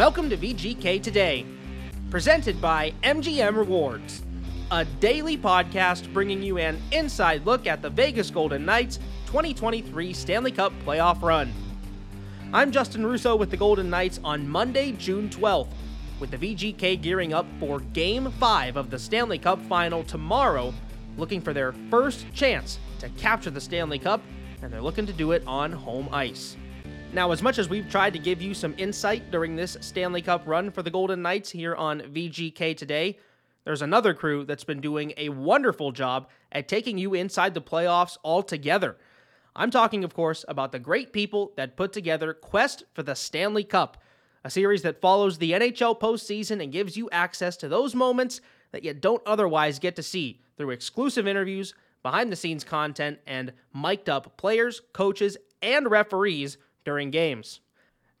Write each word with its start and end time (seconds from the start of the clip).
Welcome 0.00 0.30
to 0.30 0.36
VGK 0.38 1.02
Today, 1.02 1.44
presented 2.08 2.58
by 2.58 2.94
MGM 3.02 3.54
Rewards, 3.54 4.22
a 4.70 4.86
daily 4.86 5.36
podcast 5.36 6.10
bringing 6.14 6.42
you 6.42 6.56
an 6.56 6.80
inside 6.90 7.44
look 7.44 7.66
at 7.66 7.82
the 7.82 7.90
Vegas 7.90 8.30
Golden 8.30 8.64
Knights 8.64 8.96
2023 9.26 10.14
Stanley 10.14 10.52
Cup 10.52 10.72
playoff 10.86 11.20
run. 11.20 11.52
I'm 12.54 12.72
Justin 12.72 13.04
Russo 13.04 13.36
with 13.36 13.50
the 13.50 13.58
Golden 13.58 13.90
Knights 13.90 14.20
on 14.24 14.48
Monday, 14.48 14.92
June 14.92 15.28
12th, 15.28 15.68
with 16.18 16.30
the 16.30 16.38
VGK 16.38 17.02
gearing 17.02 17.34
up 17.34 17.44
for 17.58 17.80
Game 17.80 18.30
5 18.30 18.78
of 18.78 18.88
the 18.88 18.98
Stanley 18.98 19.38
Cup 19.38 19.60
final 19.66 20.02
tomorrow, 20.02 20.72
looking 21.18 21.42
for 21.42 21.52
their 21.52 21.72
first 21.90 22.24
chance 22.32 22.78
to 23.00 23.10
capture 23.10 23.50
the 23.50 23.60
Stanley 23.60 23.98
Cup, 23.98 24.22
and 24.62 24.72
they're 24.72 24.80
looking 24.80 25.04
to 25.04 25.12
do 25.12 25.32
it 25.32 25.42
on 25.46 25.70
home 25.72 26.08
ice. 26.10 26.56
Now, 27.12 27.32
as 27.32 27.42
much 27.42 27.58
as 27.58 27.68
we've 27.68 27.90
tried 27.90 28.12
to 28.12 28.20
give 28.20 28.40
you 28.40 28.54
some 28.54 28.72
insight 28.78 29.32
during 29.32 29.56
this 29.56 29.76
Stanley 29.80 30.22
Cup 30.22 30.46
run 30.46 30.70
for 30.70 30.84
the 30.84 30.92
Golden 30.92 31.22
Knights 31.22 31.50
here 31.50 31.74
on 31.74 32.02
VGK 32.02 32.76
today, 32.76 33.18
there's 33.64 33.82
another 33.82 34.14
crew 34.14 34.44
that's 34.44 34.62
been 34.62 34.80
doing 34.80 35.12
a 35.16 35.28
wonderful 35.30 35.90
job 35.90 36.28
at 36.52 36.68
taking 36.68 36.98
you 36.98 37.14
inside 37.14 37.52
the 37.52 37.60
playoffs 37.60 38.16
altogether. 38.22 38.96
I'm 39.56 39.72
talking, 39.72 40.04
of 40.04 40.14
course, 40.14 40.44
about 40.46 40.70
the 40.70 40.78
great 40.78 41.12
people 41.12 41.52
that 41.56 41.76
put 41.76 41.92
together 41.92 42.32
Quest 42.32 42.84
for 42.94 43.02
the 43.02 43.16
Stanley 43.16 43.64
Cup, 43.64 44.00
a 44.44 44.50
series 44.50 44.82
that 44.82 45.00
follows 45.00 45.36
the 45.36 45.50
NHL 45.50 45.98
postseason 45.98 46.62
and 46.62 46.70
gives 46.70 46.96
you 46.96 47.10
access 47.10 47.56
to 47.56 47.68
those 47.68 47.92
moments 47.92 48.40
that 48.70 48.84
you 48.84 48.94
don't 48.94 49.22
otherwise 49.26 49.80
get 49.80 49.96
to 49.96 50.02
see 50.04 50.40
through 50.56 50.70
exclusive 50.70 51.26
interviews, 51.26 51.74
behind 52.04 52.30
the 52.30 52.36
scenes 52.36 52.62
content, 52.62 53.18
and 53.26 53.52
mic'd 53.74 54.08
up 54.08 54.36
players, 54.36 54.80
coaches, 54.92 55.36
and 55.60 55.90
referees 55.90 56.56
during 56.84 57.10
games. 57.10 57.60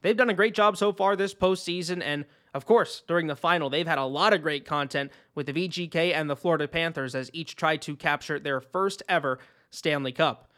They've 0.02 0.16
done 0.16 0.30
a 0.30 0.34
great 0.34 0.54
job 0.54 0.76
so 0.76 0.92
far 0.92 1.16
this 1.16 1.34
postseason, 1.34 2.02
and 2.02 2.24
of 2.54 2.66
course, 2.66 3.02
during 3.06 3.26
the 3.26 3.36
final, 3.36 3.70
they've 3.70 3.86
had 3.86 3.98
a 3.98 4.04
lot 4.04 4.32
of 4.32 4.42
great 4.42 4.64
content 4.64 5.12
with 5.34 5.46
the 5.46 5.52
VGK 5.52 6.14
and 6.14 6.28
the 6.28 6.36
Florida 6.36 6.66
Panthers 6.66 7.14
as 7.14 7.30
each 7.32 7.54
tried 7.54 7.82
to 7.82 7.94
capture 7.94 8.38
their 8.38 8.60
first 8.60 9.02
ever 9.08 9.38
Stanley 9.70 10.12
Cup. 10.12 10.50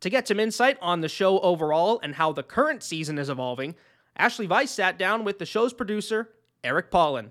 To 0.00 0.10
get 0.10 0.28
some 0.28 0.38
insight 0.38 0.78
on 0.80 1.00
the 1.00 1.08
show 1.08 1.40
overall 1.40 2.00
and 2.02 2.14
how 2.14 2.32
the 2.32 2.42
current 2.42 2.82
season 2.82 3.18
is 3.18 3.28
evolving, 3.28 3.74
Ashali 4.18 4.46
Vise 4.46 4.70
sat 4.70 4.98
down 4.98 5.24
with 5.24 5.38
the 5.38 5.46
show's 5.46 5.72
producer, 5.72 6.30
Eric 6.62 6.90
Paulen. 6.90 7.30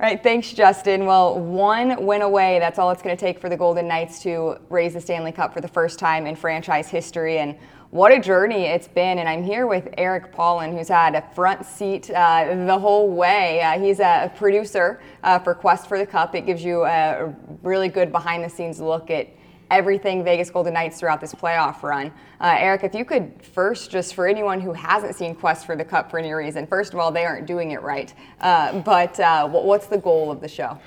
All 0.00 0.06
right, 0.06 0.22
thanks, 0.22 0.52
Justin. 0.52 1.06
Well, 1.06 1.40
one 1.40 2.04
win 2.06 2.22
away, 2.22 2.58
that's 2.60 2.78
all 2.78 2.90
it's 2.90 3.02
going 3.02 3.16
to 3.16 3.20
take 3.20 3.40
for 3.40 3.48
the 3.48 3.56
Golden 3.56 3.88
Knights 3.88 4.22
to 4.22 4.56
raise 4.70 4.94
the 4.94 5.00
Stanley 5.00 5.32
Cup 5.32 5.52
for 5.52 5.60
the 5.60 5.68
first 5.68 5.98
time 5.98 6.26
in 6.26 6.36
franchise 6.36 6.88
history. 6.88 7.38
And 7.38 7.58
what 7.90 8.12
a 8.12 8.20
journey 8.20 8.66
it's 8.66 8.88
been. 8.88 9.18
And 9.18 9.28
I'm 9.28 9.42
here 9.42 9.66
with 9.66 9.88
Eric 9.96 10.32
Paulen, 10.32 10.76
who's 10.76 10.88
had 10.88 11.14
a 11.14 11.22
front 11.34 11.64
seat 11.64 12.10
uh, 12.10 12.66
the 12.66 12.78
whole 12.78 13.10
way. 13.10 13.62
Uh, 13.62 13.78
he's 13.78 14.00
a 14.00 14.30
producer 14.36 15.00
uh, 15.22 15.38
for 15.38 15.54
Quest 15.54 15.88
for 15.88 15.98
the 15.98 16.06
Cup. 16.06 16.34
It 16.34 16.46
gives 16.46 16.62
you 16.62 16.84
a 16.84 17.34
really 17.62 17.88
good 17.88 18.12
behind 18.12 18.44
the 18.44 18.48
scenes 18.48 18.80
look 18.80 19.10
at 19.10 19.28
everything 19.70 20.24
Vegas 20.24 20.50
Golden 20.50 20.74
Knights 20.74 20.98
throughout 20.98 21.20
this 21.20 21.34
playoff 21.34 21.82
run. 21.82 22.12
Uh, 22.40 22.56
Eric, 22.58 22.84
if 22.84 22.94
you 22.94 23.04
could 23.04 23.32
first, 23.42 23.90
just 23.90 24.14
for 24.14 24.26
anyone 24.26 24.60
who 24.60 24.72
hasn't 24.72 25.14
seen 25.14 25.34
Quest 25.34 25.66
for 25.66 25.76
the 25.76 25.84
Cup 25.84 26.10
for 26.10 26.18
any 26.18 26.32
reason, 26.32 26.66
first 26.66 26.92
of 26.92 26.98
all, 26.98 27.10
they 27.10 27.24
aren't 27.24 27.46
doing 27.46 27.72
it 27.72 27.82
right. 27.82 28.12
Uh, 28.40 28.80
but 28.80 29.18
uh, 29.20 29.48
what's 29.48 29.86
the 29.86 29.98
goal 29.98 30.30
of 30.30 30.40
the 30.40 30.48
show? 30.48 30.78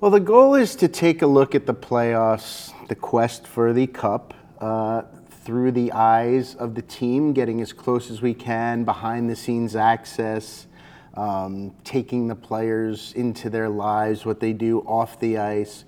Well, 0.00 0.10
the 0.10 0.20
goal 0.20 0.54
is 0.54 0.76
to 0.76 0.88
take 0.88 1.22
a 1.22 1.26
look 1.26 1.54
at 1.54 1.64
the 1.64 1.74
playoffs, 1.74 2.72
the 2.88 2.94
quest 2.94 3.46
for 3.46 3.72
the 3.72 3.86
cup, 3.86 4.34
uh, 4.60 5.02
through 5.46 5.72
the 5.72 5.92
eyes 5.92 6.54
of 6.56 6.74
the 6.74 6.82
team, 6.82 7.32
getting 7.32 7.60
as 7.60 7.72
close 7.72 8.10
as 8.10 8.20
we 8.20 8.34
can, 8.34 8.84
behind 8.84 9.30
the 9.30 9.36
scenes 9.36 9.76
access, 9.76 10.66
um, 11.14 11.72
taking 11.84 12.26
the 12.26 12.34
players 12.34 13.12
into 13.14 13.48
their 13.48 13.68
lives, 13.68 14.26
what 14.26 14.40
they 14.40 14.52
do 14.52 14.80
off 14.80 15.18
the 15.20 15.38
ice 15.38 15.84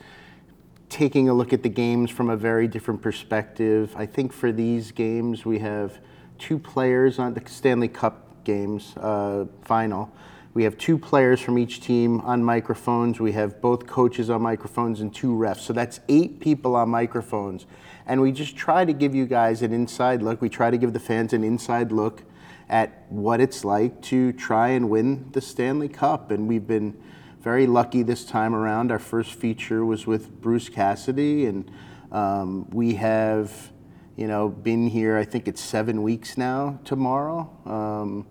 taking 0.89 1.29
a 1.29 1.35
look 1.35 1.53
at 1.53 1.63
the 1.63 1.69
games 1.69 2.11
from 2.11 2.31
a 2.31 2.37
very 2.37 2.67
different 2.67 3.03
perspective. 3.03 3.95
I 3.97 4.07
think 4.07 4.33
for 4.33 4.53
these 4.53 4.91
games, 4.91 5.45
we 5.45 5.59
have 5.59 5.99
two 6.39 6.59
players 6.59 7.19
on 7.19 7.35
the 7.35 7.43
Stanley 7.47 7.89
Cup 7.89 8.45
games 8.45 8.97
uh, 8.97 9.45
final. 9.63 10.11
We 10.55 10.65
have 10.65 10.77
two 10.79 10.99
players 10.99 11.41
from 11.41 11.59
each 11.59 11.81
team 11.81 12.21
on 12.23 12.43
microphones. 12.43 13.21
We 13.21 13.33
have 13.33 13.61
both 13.61 13.87
coaches 13.87 14.31
on 14.31 14.43
microphones 14.43 15.01
and 15.01 15.15
two 15.15 15.33
refs. 15.33 15.61
So 15.61 15.73
that's 15.73 16.01
eight 16.09 16.41
people 16.41 16.75
on 16.75 16.89
microphones. 16.89 17.67
And 18.07 18.21
we 18.21 18.33
just 18.33 18.57
try 18.57 18.85
to 18.85 18.93
give 18.93 19.15
you 19.15 19.27
guys 19.27 19.63
an 19.63 19.73
inside 19.73 20.23
look. 20.23 20.41
We 20.41 20.49
try 20.49 20.71
to 20.71 20.79
give 20.79 20.93
the 20.93 21.01
fans 21.01 21.33
an 21.33 21.45
inside 21.45 21.93
look 21.93 22.23
at 22.69 23.05
what 23.09 23.41
it's 23.41 23.65
like 23.65 24.03
to 24.03 24.33
try 24.33 24.69
and 24.71 24.91
win 24.91 25.31
the 25.33 25.41
Stanley 25.41 25.89
Cup. 25.89 26.31
And 26.31 26.49
we've 26.49 26.67
been 26.67 26.99
very 27.41 27.67
lucky 27.67 28.03
this 28.03 28.25
time 28.25 28.55
around. 28.55 28.91
Our 28.91 28.99
first 28.99 29.35
feature 29.35 29.85
was 29.85 30.07
with 30.07 30.41
Bruce 30.41 30.69
Cassidy, 30.69 31.47
and 31.47 31.71
um, 32.11 32.69
we 32.71 32.95
have, 32.95 33.73
you 34.17 34.27
know, 34.27 34.49
been 34.49 34.89
here. 34.89 35.17
I 35.17 35.25
think 35.25 35.47
it's 35.47 35.61
seven 35.61 36.03
weeks 36.03 36.37
now. 36.37 36.81
Tomorrow, 36.85 37.51
um, 37.65 38.27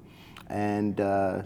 and 0.50 1.00
uh, 1.00 1.44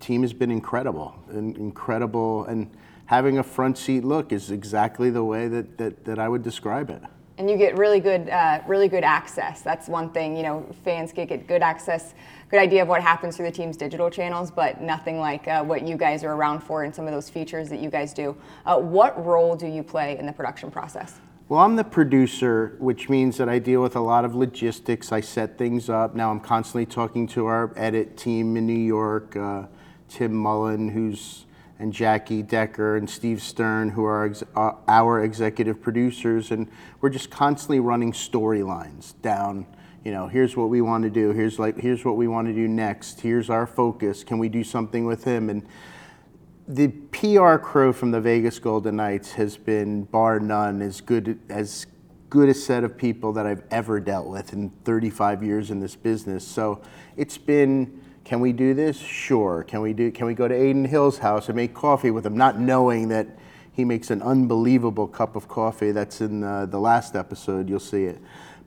team 0.00 0.22
has 0.22 0.32
been 0.32 0.50
incredible, 0.50 1.14
and 1.28 1.56
incredible, 1.56 2.44
and 2.44 2.70
having 3.06 3.38
a 3.38 3.42
front 3.42 3.78
seat 3.78 4.04
look 4.04 4.32
is 4.32 4.50
exactly 4.50 5.10
the 5.10 5.24
way 5.24 5.48
that, 5.48 5.78
that, 5.78 6.04
that 6.04 6.18
I 6.18 6.28
would 6.28 6.42
describe 6.42 6.90
it 6.90 7.02
and 7.38 7.48
you 7.48 7.56
get 7.56 7.78
really 7.78 8.00
good, 8.00 8.28
uh, 8.28 8.60
really 8.66 8.88
good 8.88 9.04
access. 9.04 9.62
That's 9.62 9.88
one 9.88 10.10
thing. 10.10 10.36
You 10.36 10.42
know, 10.42 10.66
fans 10.84 11.12
get, 11.12 11.28
get 11.28 11.46
good 11.46 11.62
access, 11.62 12.14
good 12.50 12.58
idea 12.58 12.82
of 12.82 12.88
what 12.88 13.00
happens 13.00 13.36
through 13.36 13.46
the 13.46 13.52
team's 13.52 13.76
digital 13.76 14.10
channels, 14.10 14.50
but 14.50 14.80
nothing 14.80 15.20
like 15.20 15.46
uh, 15.46 15.62
what 15.62 15.86
you 15.86 15.96
guys 15.96 16.24
are 16.24 16.32
around 16.32 16.60
for 16.60 16.82
and 16.82 16.94
some 16.94 17.06
of 17.06 17.12
those 17.12 17.30
features 17.30 17.68
that 17.68 17.78
you 17.78 17.90
guys 17.90 18.12
do. 18.12 18.36
Uh, 18.66 18.78
what 18.78 19.24
role 19.24 19.54
do 19.54 19.68
you 19.68 19.84
play 19.84 20.18
in 20.18 20.26
the 20.26 20.32
production 20.32 20.70
process? 20.70 21.20
Well, 21.48 21.60
I'm 21.60 21.76
the 21.76 21.84
producer, 21.84 22.76
which 22.78 23.08
means 23.08 23.38
that 23.38 23.48
I 23.48 23.58
deal 23.58 23.82
with 23.82 23.96
a 23.96 24.00
lot 24.00 24.24
of 24.24 24.34
logistics. 24.34 25.12
I 25.12 25.20
set 25.20 25.56
things 25.56 25.88
up. 25.88 26.14
Now 26.14 26.30
I'm 26.30 26.40
constantly 26.40 26.86
talking 26.86 27.26
to 27.28 27.46
our 27.46 27.72
edit 27.76 28.16
team 28.18 28.56
in 28.56 28.66
New 28.66 28.74
York, 28.74 29.34
uh, 29.36 29.62
Tim 30.08 30.34
Mullen, 30.34 30.88
who's 30.88 31.44
and 31.78 31.92
Jackie 31.92 32.42
Decker 32.42 32.96
and 32.96 33.08
Steve 33.08 33.40
Stern, 33.40 33.90
who 33.90 34.04
are 34.04 34.26
ex- 34.26 34.42
uh, 34.56 34.72
our 34.88 35.22
executive 35.22 35.80
producers, 35.80 36.50
and 36.50 36.68
we're 37.00 37.10
just 37.10 37.30
constantly 37.30 37.78
running 37.78 38.12
storylines 38.12 39.14
down. 39.22 39.66
You 40.04 40.12
know, 40.12 40.26
here's 40.26 40.56
what 40.56 40.70
we 40.70 40.80
want 40.80 41.04
to 41.04 41.10
do. 41.10 41.30
Here's 41.30 41.58
like, 41.58 41.78
here's 41.78 42.04
what 42.04 42.16
we 42.16 42.26
want 42.26 42.48
to 42.48 42.54
do 42.54 42.66
next. 42.66 43.20
Here's 43.20 43.48
our 43.50 43.66
focus. 43.66 44.24
Can 44.24 44.38
we 44.38 44.48
do 44.48 44.64
something 44.64 45.04
with 45.04 45.24
him? 45.24 45.50
And 45.50 45.66
the 46.66 46.88
PR 46.88 47.56
crew 47.56 47.92
from 47.92 48.10
the 48.10 48.20
Vegas 48.20 48.58
Golden 48.58 48.96
Knights 48.96 49.32
has 49.32 49.56
been, 49.56 50.04
bar 50.04 50.40
none, 50.40 50.82
as 50.82 51.00
good 51.00 51.38
as 51.48 51.86
good 52.30 52.48
a 52.50 52.54
set 52.54 52.84
of 52.84 52.98
people 52.98 53.32
that 53.32 53.46
I've 53.46 53.62
ever 53.70 54.00
dealt 54.00 54.26
with 54.26 54.52
in 54.52 54.68
35 54.84 55.42
years 55.42 55.70
in 55.70 55.80
this 55.80 55.96
business. 55.96 56.46
So 56.46 56.82
it's 57.16 57.38
been 57.38 58.02
can 58.28 58.40
we 58.40 58.52
do 58.52 58.74
this? 58.74 58.98
Sure. 58.98 59.64
Can 59.66 59.80
we 59.80 59.94
do? 59.94 60.12
Can 60.12 60.26
we 60.26 60.34
go 60.34 60.46
to 60.46 60.54
Adin 60.54 60.84
Hill's 60.84 61.16
house 61.16 61.48
and 61.48 61.56
make 61.56 61.72
coffee 61.72 62.10
with 62.10 62.26
him, 62.26 62.36
not 62.36 62.60
knowing 62.60 63.08
that 63.08 63.26
he 63.72 63.86
makes 63.86 64.10
an 64.10 64.20
unbelievable 64.20 65.08
cup 65.08 65.34
of 65.34 65.48
coffee? 65.48 65.92
That's 65.92 66.20
in 66.20 66.40
the, 66.40 66.68
the 66.70 66.78
last 66.78 67.16
episode. 67.16 67.70
You'll 67.70 67.80
see 67.80 68.04
it. 68.04 68.20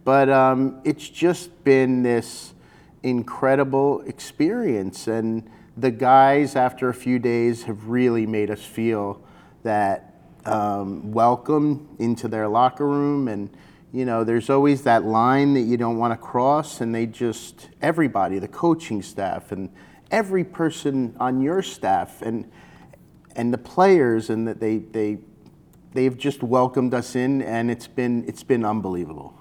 But 0.04 0.30
um, 0.30 0.82
it's 0.84 1.08
just 1.08 1.64
been 1.64 2.02
this 2.02 2.56
incredible 3.04 4.02
experience, 4.08 5.08
and 5.08 5.48
the 5.78 5.92
guys, 5.92 6.56
after 6.56 6.90
a 6.90 6.94
few 6.96 7.20
days, 7.20 7.62
have 7.66 7.88
really 7.88 8.26
made 8.26 8.50
us 8.50 8.64
feel 8.64 9.22
that 9.62 10.16
um, 10.44 11.12
welcome 11.12 11.88
into 12.00 12.28
their 12.28 12.48
locker 12.48 12.88
room 12.88 13.28
and 13.28 13.48
you 13.94 14.06
know, 14.06 14.23
there's 14.23 14.49
always 14.49 14.84
that 14.84 15.03
line 15.03 15.53
that 15.53 15.61
you 15.61 15.76
don't 15.76 15.97
want 15.97 16.14
to 16.14 16.17
cross, 16.17 16.79
and 16.79 16.96
they 16.96 17.05
just, 17.05 17.70
everybody, 17.82 18.40
the 18.40 18.47
coaching 18.47 19.02
staff, 19.02 19.52
and 19.52 19.70
every 20.09 20.43
person 20.43 21.16
on 21.20 21.41
your 21.41 21.61
staff, 21.61 22.22
and 22.22 22.49
and 23.35 23.53
the 23.53 23.58
players, 23.58 24.29
and 24.29 24.47
that 24.47 24.59
they 24.59 24.78
they 24.78 25.17
they've 25.93 26.17
just 26.17 26.41
welcomed 26.41 26.93
us 26.93 27.16
in, 27.16 27.41
and 27.41 27.70
it's 27.70 27.88
been 27.88 28.23
it's 28.28 28.43
been 28.43 28.64
unbelievable. 28.64 29.34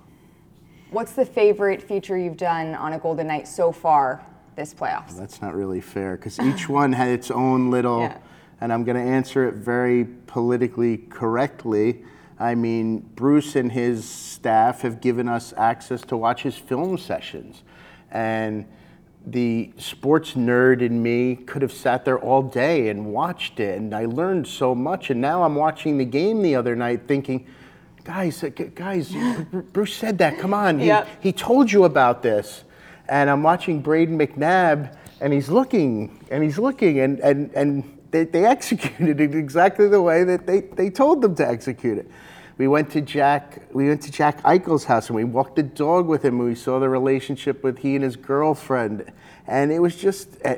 What's 0.91 1.13
the 1.13 1.25
favorite 1.25 1.81
feature 1.81 2.19
you've 2.19 2.37
done 2.37 2.75
on 2.75 2.95
a 2.95 2.99
Golden 2.99 3.29
Knight 3.29 3.47
so 3.47 3.71
far 3.71 4.27
this 4.57 4.75
playoffs? 4.75 5.11
Well, 5.11 5.21
that's 5.21 5.41
not 5.41 5.55
really 5.55 5.81
fair 5.81 6.17
because 6.17 6.41
each 6.41 6.69
one 6.69 6.93
had 6.93 7.09
its 7.09 7.31
own 7.31 7.71
little, 7.71 8.01
yeah. 8.01 8.19
and 8.61 8.73
I'm 8.73 8.83
going 8.83 8.97
to 8.97 9.13
answer 9.13 9.49
it 9.49 9.55
very 9.55 10.05
politically 10.27 10.99
correctly. 10.99 12.05
I 12.41 12.55
mean, 12.55 13.01
Bruce 13.01 13.55
and 13.55 13.71
his 13.71 14.09
staff 14.41 14.81
have 14.81 15.03
given 15.03 15.29
us 15.29 15.53
access 15.57 16.01
to 16.01 16.17
watch 16.17 16.43
his 16.43 16.57
film 16.57 16.97
sessions. 16.97 17.63
And 18.11 18.67
the 19.27 19.71
sports 19.77 20.33
nerd 20.33 20.81
in 20.81 21.03
me 21.03 21.37
could 21.37 21.61
have 21.61 21.73
sat 21.73 22.07
there 22.07 22.19
all 22.19 22.43
day 22.43 22.89
and 22.89 23.13
watched 23.13 23.61
it. 23.61 23.77
And 23.77 23.95
I 23.95 24.07
learned 24.07 24.47
so 24.47 24.75
much. 24.75 25.11
And 25.11 25.21
now 25.21 25.43
I'm 25.43 25.55
watching 25.55 25.99
the 25.99 26.07
game 26.07 26.41
the 26.41 26.57
other 26.57 26.75
night 26.75 27.03
thinking, 27.07 27.47
guys, 28.03 28.43
uh, 28.43 28.49
guys, 28.49 29.15
Bruce 29.73 29.95
said 29.95 30.17
that. 30.19 30.39
Come 30.39 30.55
on. 30.55 30.79
He, 30.79 30.87
yep. 30.87 31.07
he 31.21 31.33
told 31.33 31.71
you 31.71 31.85
about 31.85 32.23
this. 32.23 32.65
And 33.11 33.29
I'm 33.29 33.43
watching 33.43 33.83
Brayden 33.83 34.17
McNabb 34.17 34.97
and 35.21 35.35
he's 35.35 35.51
looking 35.51 36.25
and 36.31 36.43
he's 36.43 36.59
looking 36.59 37.01
and 37.01 37.21
and 37.21 37.53
and 37.55 37.99
they, 38.11 38.25
they 38.25 38.47
executed 38.57 39.21
it 39.21 39.35
exactly 39.35 39.89
the 39.89 40.01
way 40.01 40.25
that 40.25 40.47
they, 40.47 40.61
they 40.61 40.89
told 40.89 41.21
them 41.21 41.35
to 41.35 41.47
execute 41.47 41.99
it. 41.99 42.11
We 42.61 42.69
went 42.69 42.91
to 42.91 43.01
Jack 43.01 43.63
we 43.73 43.89
went 43.89 44.03
to 44.03 44.13
Jack 44.13 44.43
Eichel's 44.43 44.85
house 44.85 45.07
and 45.07 45.17
we 45.17 45.25
walked 45.25 45.57
the 45.57 45.63
dog 45.63 46.07
with 46.07 46.23
him. 46.23 46.39
And 46.41 46.47
we 46.51 46.55
saw 46.55 46.79
the 46.79 46.91
relationship 46.91 47.65
with 47.65 47.79
he 47.79 47.95
and 47.95 48.05
his 48.05 48.17
girlfriend. 48.17 49.11
And 49.47 49.73
it 49.73 49.79
was 49.79 49.97
just 49.97 50.37
uh, 50.45 50.57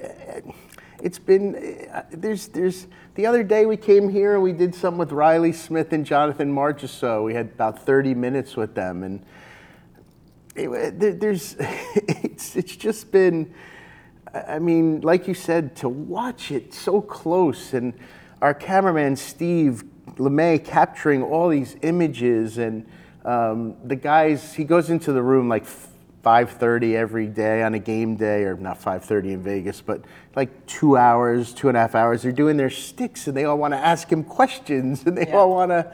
it's 1.01 1.21
been 1.21 1.87
uh, 1.95 2.03
there's 2.11 2.49
there's 2.49 2.89
the 3.15 3.25
other 3.25 3.45
day 3.45 3.67
we 3.67 3.77
came 3.77 4.09
here 4.09 4.35
and 4.35 4.43
we 4.43 4.53
did 4.53 4.75
something 4.75 4.99
with 4.99 5.13
Reilly 5.13 5.53
Smith 5.53 5.93
and 5.93 6.05
Jonathan 6.05 6.53
Marchessault. 6.53 7.25
We 7.25 7.35
had 7.35 7.47
about 7.55 7.87
30 7.87 8.15
minutes 8.15 8.57
with 8.57 8.75
them. 8.75 9.05
And 9.05 9.25
it, 10.57 11.21
there's 11.21 11.55
it's 11.61 12.57
it's 12.57 12.75
just 12.75 13.13
been 13.13 13.55
I 14.35 14.59
mean, 14.59 15.03
like 15.03 15.29
you 15.29 15.35
said, 15.35 15.77
to 15.77 15.89
watch 15.89 16.51
it 16.51 16.75
so 16.75 17.01
close. 17.01 17.75
And 17.75 17.95
our 18.41 18.55
cameraman 18.55 19.15
Steve 19.15 19.85
LeMay 20.17 20.65
capturing 20.65 21.23
all 21.23 21.49
these 21.49 21.77
images 21.83 22.59
and 22.59 22.87
um, 23.25 23.77
the 23.85 23.97
guys, 23.97 24.55
he 24.55 24.65
goes 24.65 24.91
into 24.91 25.13
the 25.13 25.23
room 25.23 25.49
like 25.49 25.65
5.30 26.25 26.95
every 26.95 27.27
day 27.27 27.63
on 27.63 27.75
a 27.75 27.79
game 27.79 28.17
day, 28.17 28.45
or 28.45 28.57
not 28.57 28.81
5.30 28.81 29.25
in 29.33 29.43
Vegas, 29.43 29.81
but 29.81 30.05
like 30.35 30.67
two 30.67 30.97
hours, 30.97 31.53
two 31.53 31.69
and 31.69 31.77
a 31.77 31.81
half 31.81 31.95
hours. 31.95 32.23
They're 32.23 32.33
doing 32.33 32.57
their 32.57 32.71
sticks 32.71 33.27
and 33.27 33.37
they 33.37 33.45
all 33.45 33.59
want 33.59 33.75
to 33.75 33.79
ask 33.79 34.11
him 34.11 34.25
questions 34.25 35.05
and 35.07 35.17
they 35.17 35.29
yeah. 35.29 35.37
all 35.37 35.51
want 35.51 35.71
to 35.71 35.93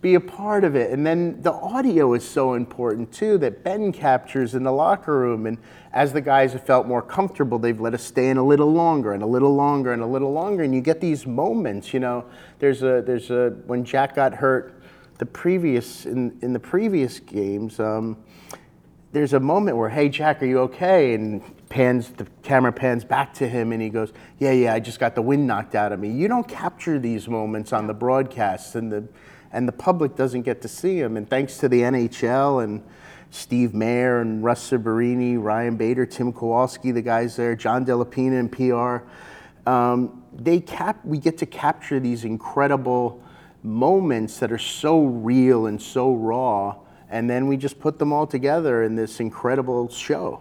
be 0.00 0.14
a 0.14 0.20
part 0.20 0.62
of 0.62 0.76
it. 0.76 0.90
And 0.90 1.06
then 1.06 1.40
the 1.42 1.52
audio 1.52 2.14
is 2.14 2.28
so 2.28 2.54
important 2.54 3.12
too 3.12 3.38
that 3.38 3.64
Ben 3.64 3.92
captures 3.92 4.54
in 4.54 4.62
the 4.62 4.72
locker 4.72 5.18
room. 5.18 5.46
And 5.46 5.58
as 5.92 6.12
the 6.12 6.20
guys 6.20 6.52
have 6.52 6.64
felt 6.64 6.86
more 6.86 7.02
comfortable, 7.02 7.58
they've 7.58 7.80
let 7.80 7.94
us 7.94 8.02
stay 8.02 8.28
in 8.28 8.36
a 8.36 8.44
little 8.44 8.70
longer 8.70 9.14
and 9.14 9.22
a 9.22 9.26
little 9.26 9.54
longer 9.54 9.92
and 9.92 10.02
a 10.02 10.06
little 10.06 10.32
longer. 10.32 10.62
And 10.62 10.74
you 10.74 10.80
get 10.80 11.00
these 11.00 11.26
moments, 11.26 11.94
you 11.94 12.00
know, 12.00 12.24
there's 12.58 12.82
a, 12.82 13.02
there's 13.06 13.30
a, 13.30 13.50
when 13.66 13.84
Jack 13.84 14.14
got 14.14 14.34
hurt 14.34 14.80
the 15.18 15.26
previous, 15.26 16.04
in, 16.04 16.38
in 16.42 16.52
the 16.52 16.60
previous 16.60 17.18
games, 17.18 17.80
um, 17.80 18.16
there's 19.12 19.32
a 19.32 19.40
moment 19.40 19.78
where, 19.78 19.88
hey, 19.88 20.10
Jack, 20.10 20.42
are 20.42 20.46
you 20.46 20.58
okay? 20.60 21.14
And 21.14 21.42
pans, 21.70 22.10
the 22.10 22.26
camera 22.42 22.72
pans 22.72 23.02
back 23.02 23.32
to 23.34 23.48
him 23.48 23.72
and 23.72 23.80
he 23.80 23.88
goes, 23.88 24.12
yeah, 24.38 24.50
yeah, 24.50 24.74
I 24.74 24.80
just 24.80 25.00
got 25.00 25.14
the 25.14 25.22
wind 25.22 25.46
knocked 25.46 25.74
out 25.74 25.90
of 25.90 26.00
me. 26.00 26.10
You 26.10 26.28
don't 26.28 26.46
capture 26.46 26.98
these 26.98 27.28
moments 27.28 27.72
on 27.72 27.86
the 27.86 27.94
broadcasts 27.94 28.74
and 28.74 28.92
the, 28.92 29.08
and 29.52 29.66
the 29.66 29.72
public 29.72 30.16
doesn't 30.16 30.42
get 30.42 30.62
to 30.62 30.68
see 30.68 31.00
them. 31.00 31.16
And 31.16 31.28
thanks 31.28 31.58
to 31.58 31.68
the 31.68 31.82
NHL 31.82 32.62
and 32.64 32.82
Steve 33.30 33.74
Mayer 33.74 34.20
and 34.20 34.42
Russ 34.42 34.70
Sabourini, 34.70 35.42
Ryan 35.42 35.76
Bader, 35.76 36.06
Tim 36.06 36.32
Kowalski, 36.32 36.92
the 36.92 37.02
guys 37.02 37.36
there, 37.36 37.54
John 37.56 37.84
Dellapina 37.84 38.40
and 38.40 38.50
PR, 38.50 39.06
um, 39.68 40.22
they 40.32 40.60
cap, 40.60 41.04
we 41.04 41.18
get 41.18 41.38
to 41.38 41.46
capture 41.46 41.98
these 41.98 42.24
incredible 42.24 43.22
moments 43.62 44.38
that 44.38 44.52
are 44.52 44.58
so 44.58 45.04
real 45.04 45.66
and 45.66 45.80
so 45.80 46.14
raw, 46.14 46.76
and 47.10 47.28
then 47.28 47.48
we 47.48 47.56
just 47.56 47.80
put 47.80 47.98
them 47.98 48.12
all 48.12 48.26
together 48.26 48.84
in 48.84 48.94
this 48.94 49.18
incredible 49.18 49.88
show. 49.88 50.40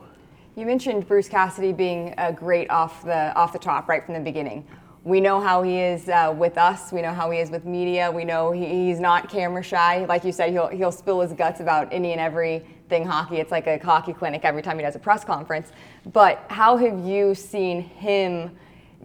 You 0.55 0.65
mentioned 0.65 1.07
Bruce 1.07 1.27
Cassidy 1.27 1.73
being 1.73 2.13
a 2.17 2.31
great 2.31 2.69
off 2.69 3.03
the 3.03 3.35
off 3.35 3.51
the 3.51 3.59
top 3.59 3.89
right 3.89 4.05
from 4.05 4.13
the 4.13 4.19
beginning 4.21 4.65
we 5.05 5.21
know 5.21 5.39
how 5.39 5.61
he 5.61 5.79
is 5.79 6.09
uh, 6.09 6.33
with 6.35 6.57
us. 6.57 6.91
We 6.91 7.03
know 7.03 7.13
how 7.13 7.29
he 7.29 7.37
is 7.37 7.51
with 7.51 7.63
media. 7.63 8.11
We 8.11 8.25
know 8.25 8.51
he, 8.51 8.87
he's 8.87 8.99
not 8.99 9.29
camera 9.29 9.61
shy. 9.61 10.03
Like 10.05 10.23
you 10.23 10.31
said, 10.31 10.49
he'll 10.49 10.67
he'll 10.67 10.91
spill 10.91 11.21
his 11.21 11.31
guts 11.31 11.59
about 11.59 11.87
any 11.93 12.11
and 12.11 12.19
everything 12.19 13.05
hockey. 13.05 13.37
It's 13.37 13.51
like 13.51 13.67
a 13.67 13.77
hockey 13.77 14.13
clinic 14.13 14.41
every 14.43 14.63
time 14.63 14.77
he 14.77 14.83
does 14.83 14.95
a 14.95 14.99
press 14.99 15.23
conference. 15.23 15.71
But 16.11 16.43
how 16.49 16.75
have 16.77 17.05
you 17.05 17.35
seen 17.35 17.83
him 17.83 18.57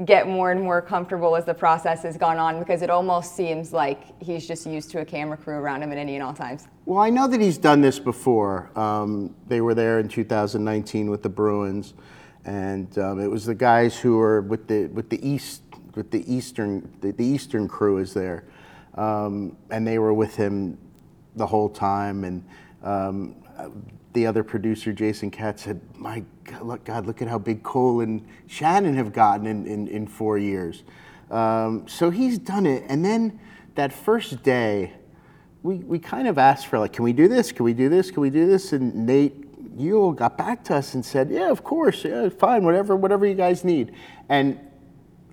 get 0.07 0.27
more 0.27 0.53
and 0.53 0.63
more 0.63 0.81
comfortable 0.81 1.37
as 1.37 1.45
the 1.45 1.53
process 1.53 2.03
has 2.05 2.17
gone 2.17 2.39
on? 2.39 2.59
Because 2.59 2.81
it 2.81 2.89
almost 2.89 3.37
seems 3.37 3.71
like 3.75 4.01
he's 4.23 4.49
just 4.49 4.67
used 4.67 4.91
to 4.93 5.01
a 5.01 5.05
camera 5.05 5.37
crew 5.37 5.57
around 5.57 5.83
him 5.83 5.93
at 5.93 5.99
any 5.99 6.15
and 6.15 6.25
all 6.25 6.33
times. 6.33 6.67
Well, 6.87 6.99
I 6.99 7.11
know 7.11 7.29
that 7.29 7.43
he's 7.43 7.59
done 7.59 7.83
this 7.83 7.99
before. 7.99 8.71
Um, 8.75 9.35
they 9.49 9.61
were 9.61 9.75
there 9.75 9.99
in 9.99 10.09
2019 10.09 11.11
with 11.11 11.23
the 11.23 11.29
Bruins, 11.29 11.93
and 12.47 12.99
um, 12.99 13.21
it 13.21 13.27
was 13.27 13.45
the 13.45 13.55
guys 13.55 13.99
who 13.99 14.17
were 14.17 14.41
with 14.41 14.67
the 14.67 14.87
with 14.87 15.11
the 15.11 15.29
East 15.29 15.70
with 15.95 16.11
the 16.11 16.33
eastern 16.33 16.93
the, 17.01 17.13
the 17.13 17.25
eastern 17.25 17.69
crew 17.69 17.99
is 17.99 18.15
there, 18.15 18.45
um, 18.95 19.57
and 19.71 19.87
they 19.87 19.99
were 19.99 20.15
with 20.15 20.37
him 20.37 20.79
the 21.37 21.47
whole 21.47 21.69
time. 21.69 22.25
And 22.25 22.45
um, 22.83 23.35
the 24.13 24.27
other 24.27 24.43
producer, 24.43 24.93
Jason 24.93 25.31
Katz, 25.31 25.63
said, 25.63 25.81
"My 25.97 26.25
God, 26.45 26.63
look, 26.63 26.85
God, 26.85 27.07
look 27.07 27.23
at 27.23 27.29
how 27.29 27.39
big 27.39 27.63
Cole 27.63 28.01
and 28.01 28.27
Shannon 28.47 28.97
have 28.97 29.13
gotten 29.13 29.47
in 29.47 29.67
in, 29.67 29.89
in 29.89 30.07
four 30.07 30.39
years." 30.39 30.85
Um, 31.31 31.87
so 31.87 32.11
he's 32.11 32.39
done 32.39 32.67
it, 32.67 32.85
and 32.89 33.05
then 33.05 33.39
that 33.75 33.93
first 33.93 34.43
day. 34.43 34.93
We, 35.63 35.75
we 35.75 35.99
kind 35.99 36.27
of 36.27 36.39
asked 36.39 36.69
for 36.69 36.79
like, 36.79 36.95
can 36.95 37.05
we 37.05 37.13
do 37.13 37.29
this? 37.29 37.53
Can 37.53 37.67
we 37.67 37.75
do 37.75 37.91
this? 37.91 38.11
Can 38.11 38.23
we 38.23 38.31
do 38.31 38.47
this? 38.47 38.73
And 38.73 39.05
Nate 39.05 39.45
Ewell 39.77 40.13
got 40.13 40.37
back 40.37 40.65
to 40.65 40.77
us 40.77 40.95
and 40.95 41.05
said, 41.05 41.31
"Yeah, 41.31 41.51
of 41.51 41.65
course, 41.65 42.05
yeah, 42.05 42.29
fine, 42.29 42.65
whatever, 42.65 42.97
whatever 42.97 43.27
you 43.27 43.35
guys 43.35 43.65
need." 43.65 43.93
And 44.29 44.59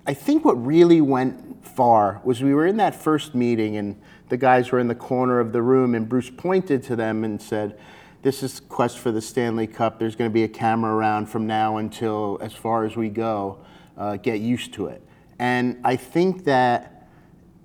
I 0.08 0.14
think 0.14 0.42
what 0.42 0.54
really 0.54 1.02
went 1.02 1.66
far 1.66 2.22
was 2.24 2.42
we 2.42 2.54
were 2.54 2.66
in 2.66 2.78
that 2.78 2.94
first 2.94 3.34
meeting 3.34 3.76
and 3.76 3.94
the 4.30 4.38
guys 4.38 4.72
were 4.72 4.78
in 4.78 4.88
the 4.88 4.94
corner 4.94 5.38
of 5.38 5.52
the 5.52 5.60
room 5.60 5.94
and 5.94 6.08
Bruce 6.08 6.30
pointed 6.30 6.82
to 6.84 6.96
them 6.96 7.24
and 7.24 7.40
said, 7.40 7.78
this 8.22 8.42
is 8.42 8.58
quest 8.58 8.98
for 8.98 9.12
the 9.12 9.20
Stanley 9.20 9.66
Cup. 9.66 9.98
There's 9.98 10.16
going 10.16 10.30
to 10.30 10.32
be 10.32 10.44
a 10.44 10.48
camera 10.48 10.94
around 10.94 11.26
from 11.26 11.46
now 11.46 11.76
until 11.76 12.38
as 12.40 12.54
far 12.54 12.86
as 12.86 12.96
we 12.96 13.10
go. 13.10 13.58
Uh, 13.98 14.16
get 14.16 14.40
used 14.40 14.72
to 14.74 14.86
it. 14.86 15.02
And 15.38 15.78
I 15.84 15.96
think 15.96 16.44
that 16.44 17.08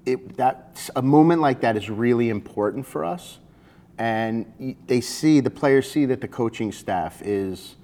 it, 0.05 0.35
that 0.35 0.89
a 0.97 1.01
moment 1.01 1.39
like 1.39 1.61
that 1.61 1.77
is 1.77 1.89
really 1.89 2.29
important 2.29 2.85
for 2.85 3.05
us. 3.05 3.37
And 3.97 4.75
they 4.87 4.99
see, 4.99 5.39
the 5.39 5.49
players 5.49 5.89
see 5.89 6.05
that 6.05 6.19
the 6.19 6.27
coaching 6.27 6.73
staff 6.73 7.21
is 7.21 7.75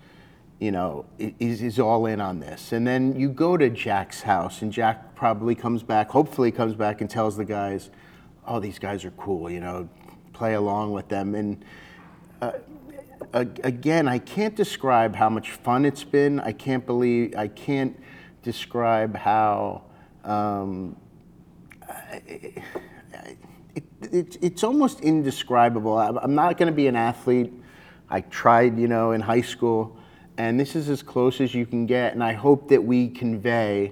you 0.59 0.71
know, 0.71 1.05
is, 1.17 1.61
is 1.61 1.79
all 1.79 2.05
in 2.05 2.19
on 2.19 2.39
this. 2.39 2.73
And 2.73 2.85
then 2.85 3.17
you 3.17 3.29
go 3.29 3.55
to 3.55 3.69
Jack's 3.69 4.21
house, 4.21 4.61
and 4.61 4.71
Jack 4.71 5.15
probably 5.15 5.55
comes 5.55 5.83
back, 5.83 6.09
hopefully 6.09 6.51
comes 6.51 6.75
back 6.75 7.01
and 7.01 7.09
tells 7.09 7.37
the 7.37 7.45
guys, 7.45 7.89
oh, 8.45 8.59
these 8.59 8.79
guys 8.79 9.05
are 9.05 9.11
cool, 9.11 9.49
you 9.49 9.61
know, 9.61 9.87
play 10.33 10.55
along 10.55 10.91
with 10.91 11.07
them. 11.07 11.33
And 11.35 11.63
uh, 12.41 12.51
again, 13.33 14.07
I 14.07 14.19
can't 14.19 14.55
describe 14.55 15.15
how 15.15 15.29
much 15.29 15.51
fun 15.51 15.85
it's 15.85 16.03
been. 16.03 16.39
I 16.41 16.51
can't 16.51 16.85
believe, 16.85 17.35
I 17.37 17.47
can't 17.47 17.97
describe 18.43 19.15
how. 19.15 19.83
Um, 20.25 20.97
it, 22.25 22.63
it, 24.11 24.37
it's 24.41 24.63
almost 24.63 25.01
indescribable. 25.01 25.97
I'm 25.97 26.35
not 26.35 26.57
going 26.57 26.67
to 26.67 26.75
be 26.75 26.87
an 26.87 26.95
athlete. 26.95 27.53
I 28.09 28.21
tried, 28.21 28.77
you 28.77 28.87
know, 28.87 29.11
in 29.11 29.21
high 29.21 29.41
school 29.41 29.98
and 30.39 30.57
this 30.57 30.73
is 30.73 30.87
as 30.89 31.03
close 31.03 31.41
as 31.41 31.53
you 31.53 31.65
can 31.65 31.85
get. 31.85 32.13
And 32.13 32.23
I 32.23 32.31
hope 32.31 32.69
that 32.69 32.81
we 32.81 33.09
convey 33.09 33.91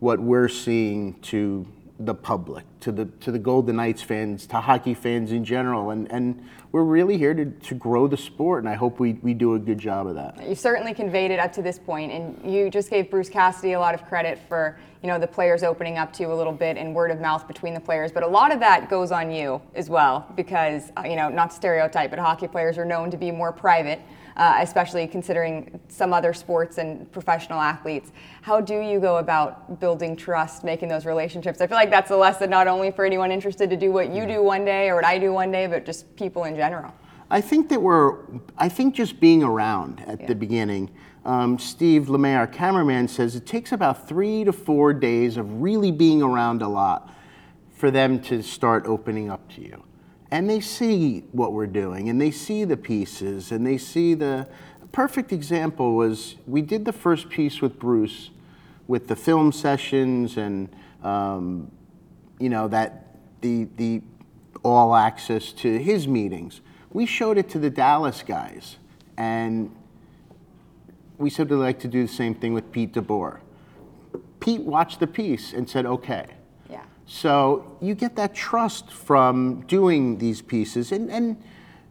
what 0.00 0.18
we're 0.20 0.48
seeing 0.48 1.14
to 1.20 1.64
the 2.00 2.14
public, 2.14 2.64
to 2.80 2.92
the 2.92 3.06
to 3.20 3.32
the 3.32 3.38
Golden 3.38 3.76
Knights 3.76 4.02
fans, 4.02 4.46
to 4.48 4.60
hockey 4.60 4.92
fans 4.92 5.32
in 5.32 5.44
general, 5.44 5.90
and 5.90 6.10
and 6.12 6.44
we're 6.72 6.82
really 6.82 7.16
here 7.16 7.32
to, 7.32 7.46
to 7.46 7.74
grow 7.74 8.06
the 8.06 8.18
sport, 8.18 8.62
and 8.62 8.68
I 8.68 8.74
hope 8.74 9.00
we, 9.00 9.14
we 9.22 9.32
do 9.32 9.54
a 9.54 9.58
good 9.58 9.78
job 9.78 10.06
of 10.06 10.14
that. 10.16 10.46
You 10.46 10.54
certainly 10.54 10.92
conveyed 10.92 11.30
it 11.30 11.38
up 11.38 11.50
to 11.54 11.62
this 11.62 11.78
point, 11.78 12.12
and 12.12 12.52
you 12.52 12.68
just 12.68 12.90
gave 12.90 13.08
Bruce 13.08 13.30
Cassidy 13.30 13.72
a 13.72 13.80
lot 13.80 13.94
of 13.94 14.04
credit 14.04 14.38
for 14.46 14.76
you 15.02 15.08
know 15.08 15.18
the 15.18 15.26
players 15.26 15.62
opening 15.62 15.96
up 15.96 16.12
to 16.14 16.24
you 16.24 16.32
a 16.32 16.34
little 16.34 16.52
bit 16.52 16.76
and 16.76 16.94
word 16.94 17.10
of 17.10 17.20
mouth 17.20 17.46
between 17.48 17.72
the 17.72 17.80
players, 17.80 18.12
but 18.12 18.24
a 18.24 18.28
lot 18.28 18.52
of 18.52 18.60
that 18.60 18.90
goes 18.90 19.12
on 19.12 19.30
you 19.30 19.62
as 19.74 19.88
well 19.88 20.26
because 20.36 20.92
uh, 20.98 21.04
you 21.06 21.16
know 21.16 21.30
not 21.30 21.54
stereotype, 21.54 22.10
but 22.10 22.18
hockey 22.18 22.48
players 22.48 22.76
are 22.76 22.84
known 22.84 23.10
to 23.10 23.16
be 23.16 23.30
more 23.30 23.52
private 23.52 24.00
uh, 24.36 24.58
especially 24.60 25.06
considering 25.06 25.80
some 25.88 26.12
other 26.12 26.34
sports 26.34 26.78
and 26.78 27.10
professional 27.12 27.60
athletes. 27.60 28.12
How 28.42 28.60
do 28.60 28.80
you 28.80 29.00
go 29.00 29.16
about 29.16 29.80
building 29.80 30.16
trust, 30.16 30.62
making 30.62 30.88
those 30.88 31.06
relationships? 31.06 31.60
I 31.60 31.66
feel 31.66 31.76
like 31.76 31.90
that's 31.90 32.10
a 32.10 32.16
lesson 32.16 32.50
not 32.50 32.66
only 32.66 32.90
for 32.90 33.04
anyone 33.04 33.32
interested 33.32 33.70
to 33.70 33.76
do 33.76 33.90
what 33.90 34.12
you 34.12 34.26
do 34.26 34.42
one 34.42 34.64
day 34.64 34.88
or 34.88 34.96
what 34.96 35.04
I 35.04 35.18
do 35.18 35.32
one 35.32 35.50
day, 35.50 35.66
but 35.66 35.84
just 35.84 36.14
people 36.16 36.44
in 36.44 36.56
general. 36.56 36.92
I 37.30 37.40
think 37.40 37.68
that 37.70 37.80
we're, 37.80 38.18
I 38.56 38.68
think 38.68 38.94
just 38.94 39.18
being 39.20 39.42
around 39.42 40.00
at 40.06 40.20
yeah. 40.20 40.26
the 40.26 40.34
beginning. 40.34 40.90
Um, 41.24 41.58
Steve 41.58 42.04
LeMay, 42.04 42.36
our 42.36 42.46
cameraman, 42.46 43.08
says 43.08 43.34
it 43.34 43.46
takes 43.46 43.72
about 43.72 44.06
three 44.06 44.44
to 44.44 44.52
four 44.52 44.92
days 44.92 45.36
of 45.36 45.60
really 45.60 45.90
being 45.90 46.22
around 46.22 46.62
a 46.62 46.68
lot 46.68 47.12
for 47.74 47.90
them 47.90 48.20
to 48.20 48.42
start 48.42 48.86
opening 48.86 49.28
up 49.28 49.48
to 49.54 49.60
you 49.60 49.82
and 50.30 50.48
they 50.48 50.60
see 50.60 51.24
what 51.32 51.52
we're 51.52 51.66
doing 51.66 52.08
and 52.08 52.20
they 52.20 52.30
see 52.30 52.64
the 52.64 52.76
pieces 52.76 53.52
and 53.52 53.66
they 53.66 53.78
see 53.78 54.14
the 54.14 54.48
perfect 54.92 55.32
example 55.32 55.94
was 55.94 56.36
we 56.46 56.62
did 56.62 56.84
the 56.84 56.92
first 56.92 57.28
piece 57.28 57.60
with 57.60 57.78
bruce 57.78 58.30
with 58.88 59.08
the 59.08 59.16
film 59.16 59.52
sessions 59.52 60.36
and 60.36 60.68
um, 61.02 61.70
you 62.38 62.48
know 62.48 62.68
that 62.68 63.16
the 63.40 63.68
the 63.76 64.02
all 64.62 64.96
access 64.96 65.52
to 65.52 65.78
his 65.78 66.08
meetings 66.08 66.60
we 66.92 67.06
showed 67.06 67.38
it 67.38 67.48
to 67.48 67.58
the 67.58 67.70
dallas 67.70 68.22
guys 68.22 68.76
and 69.16 69.70
we 71.18 71.30
said 71.30 71.50
we'd 71.50 71.56
like 71.56 71.80
to 71.80 71.88
do 71.88 72.06
the 72.06 72.12
same 72.12 72.34
thing 72.34 72.52
with 72.52 72.70
Pete 72.72 72.92
DeBoer. 72.92 73.40
Pete 74.40 74.60
watched 74.60 75.00
the 75.00 75.06
piece 75.06 75.52
and 75.52 75.68
said, 75.68 75.86
okay. 75.86 76.26
So 77.06 77.76
you 77.80 77.94
get 77.94 78.16
that 78.16 78.34
trust 78.34 78.90
from 78.90 79.62
doing 79.68 80.18
these 80.18 80.42
pieces, 80.42 80.90
and, 80.92 81.10
and 81.10 81.36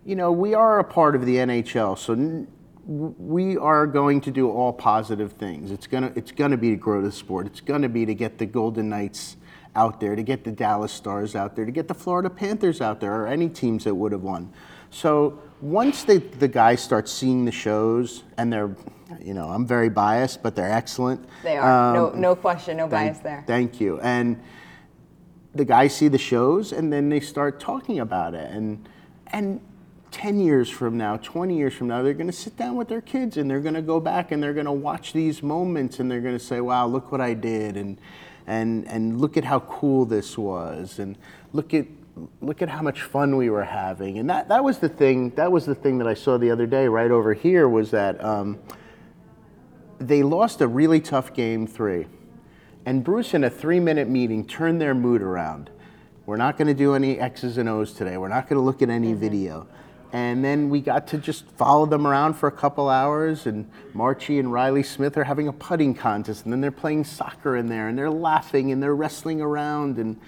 you 0.06 0.16
know 0.16 0.32
we 0.32 0.54
are 0.54 0.80
a 0.80 0.84
part 0.84 1.16
of 1.16 1.26
the 1.26 1.38
NHL, 1.38 1.98
so 1.98 2.14
n- 2.14 2.48
we 2.86 3.58
are 3.58 3.88
going 3.88 4.22
to 4.22 4.32
do 4.32 4.50
all 4.52 4.74
positive 4.74 5.32
things. 5.34 5.72
It's 5.72 5.88
gonna 5.88 6.12
it's 6.16 6.32
gonna 6.34 6.58
be 6.58 6.72
to 6.72 6.76
grow 6.76 7.02
the 7.02 7.12
sport. 7.14 7.48
It's 7.48 7.62
gonna 7.62 7.88
be 7.90 8.06
to 8.06 8.14
get 8.14 8.38
the 8.38 8.46
Golden 8.46 8.90
Knights 8.90 9.38
out 9.74 10.00
there, 10.02 10.16
to 10.18 10.24
get 10.24 10.44
the 10.44 10.52
Dallas 10.52 10.92
Stars 10.92 11.34
out 11.36 11.56
there, 11.56 11.66
to 11.66 11.72
get 11.72 11.88
the 11.88 11.94
Florida 11.94 12.30
Panthers 12.30 12.82
out 12.82 13.00
there, 13.00 13.14
or 13.22 13.28
any 13.28 13.48
teams 13.50 13.86
that 13.86 13.96
would 13.96 14.12
have 14.12 14.22
won. 14.22 14.52
So 14.90 15.40
once 15.62 16.04
they, 16.04 16.18
the 16.18 16.48
guys 16.48 16.82
start 16.82 17.10
seeing 17.10 17.44
the 17.46 17.52
shows, 17.52 18.24
and 18.38 18.52
they're, 18.54 18.74
you 19.22 19.34
know, 19.34 19.50
I'm 19.50 19.66
very 19.66 19.90
biased, 19.90 20.42
but 20.44 20.56
they're 20.56 20.72
excellent. 20.72 21.26
They 21.44 21.58
are. 21.58 21.94
no, 21.94 22.12
Um, 22.14 22.22
no 22.22 22.36
question, 22.36 22.78
no 22.78 22.88
Thank- 22.88 23.14
bias 23.14 23.20
there. 23.20 23.44
Thank 23.48 23.82
you. 23.82 24.00
And 24.02 24.40
the 25.56 25.66
guys 25.66 25.96
see 25.96 26.10
the 26.10 26.18
shows 26.18 26.74
and 26.74 26.92
then 26.92 27.10
they 27.10 27.22
start 27.22 27.60
talking 27.60 28.00
about 28.00 28.34
it. 28.34 28.52
And 28.52 28.88
and 29.28 29.62
10 30.12 30.40
years 30.40 30.70
from 30.70 30.98
now, 30.98 31.18
20 31.18 31.58
years 31.58 31.74
from 31.74 31.88
now, 31.88 32.02
they're 32.02 32.14
going 32.14 32.28
to 32.28 32.34
sit 32.34 32.56
down 32.56 32.76
with 32.76 32.88
their 32.88 33.02
kids 33.02 33.36
and 33.36 33.50
they're 33.50 33.60
going 33.60 33.74
to 33.74 33.82
go 33.82 34.00
back 34.00 34.32
and 34.32 34.42
they're 34.42 34.54
going 34.54 34.66
to 34.66 34.72
watch 34.72 35.12
these 35.12 35.44
moments 35.44 36.00
and 36.00 36.10
they're 36.10 36.22
going 36.22 36.38
to 36.38 36.44
say, 36.44 36.62
"Wow, 36.62 36.88
look 36.88 37.12
what 37.12 37.22
I 37.22 37.34
did." 37.34 37.78
And 37.78 37.98
and 38.46 38.88
and 38.88 39.20
look 39.20 39.38
at 39.38 39.46
how 39.46 39.62
cool 39.62 40.06
this 40.06 40.38
was 40.38 41.00
and 41.00 41.18
look 41.54 41.74
at 41.74 41.88
look 42.42 42.62
at 42.62 42.70
how 42.70 42.82
much 42.82 43.02
fun 43.02 43.36
we 43.36 43.50
were 43.50 43.64
having. 43.64 44.18
And 44.18 44.30
that 44.30 44.50
that 44.50 44.64
was 44.64 44.80
the 44.80 44.90
thing, 44.90 45.32
that 45.32 45.52
was 45.52 45.66
the 45.66 45.76
thing 45.76 45.98
that 45.98 46.08
I 46.08 46.14
saw 46.14 46.38
the 46.38 46.52
other 46.52 46.66
day 46.66 46.88
right 46.88 47.12
over 47.12 47.34
here 47.34 47.68
was 47.68 47.92
that 47.92 48.24
um, 48.24 48.60
they 50.00 50.24
lost 50.24 50.62
a 50.62 50.68
really 50.68 51.00
tough 51.00 51.34
game 51.34 51.66
3 51.66 52.08
and 52.86 53.04
Bruce, 53.04 53.34
in 53.34 53.44
a 53.44 53.50
three 53.50 53.80
minute 53.80 54.08
meeting, 54.08 54.46
turned 54.46 54.80
their 54.80 54.94
mood 54.94 55.22
around. 55.22 55.70
We're 56.26 56.38
not 56.38 56.58
going 56.58 56.68
to 56.68 56.74
do 56.74 56.96
any 56.96 57.20
X's 57.20 57.58
and 57.58 57.70
O's 57.70 57.94
today. 57.94 58.18
We're 58.18 58.30
not 58.30 58.48
going 58.48 58.60
to 58.60 58.64
look 58.64 58.82
at 58.82 58.90
any 58.90 59.12
mm-hmm. 59.12 59.20
video. 59.20 59.68
And 60.12 60.46
then 60.46 60.70
we 60.70 60.80
got 60.80 61.08
to 61.08 61.18
just 61.18 61.46
follow 61.52 61.86
them 61.86 62.08
around 62.08 62.36
for 62.36 62.48
a 62.48 62.52
couple 62.52 62.90
hours. 62.90 63.48
And 63.48 63.70
Marchie 63.94 64.40
and 64.40 64.52
Reilly 64.52 64.84
Smith 64.84 65.18
are 65.18 65.24
having 65.24 65.48
a 65.48 65.54
putting 65.54 65.94
contest. 65.94 66.46
And 66.46 66.54
then 66.54 66.62
they're 66.62 66.72
playing 66.72 67.04
soccer 67.04 67.58
in 67.58 67.68
there. 67.68 67.90
And 67.90 67.98
they're 67.98 68.10
laughing 68.10 68.72
and 68.72 68.82
they're 68.82 68.96
wrestling 68.96 69.42
around. 69.42 69.98
And 69.98 70.20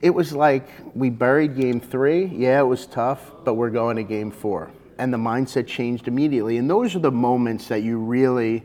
it 0.00 0.10
was 0.10 0.32
like 0.32 0.68
we 0.94 1.08
buried 1.08 1.56
game 1.56 1.80
three. 1.80 2.26
Yeah, 2.26 2.60
it 2.60 2.66
was 2.66 2.86
tough, 2.86 3.32
but 3.44 3.54
we're 3.54 3.70
going 3.70 3.96
to 3.96 4.02
game 4.02 4.30
four. 4.30 4.70
And 4.98 5.14
the 5.14 5.18
mindset 5.18 5.66
changed 5.66 6.06
immediately. 6.06 6.58
And 6.58 6.68
those 6.68 6.94
are 6.94 7.00
the 7.00 7.12
moments 7.12 7.68
that 7.68 7.82
you 7.82 7.98
really 7.98 8.64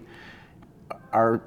are 1.13 1.41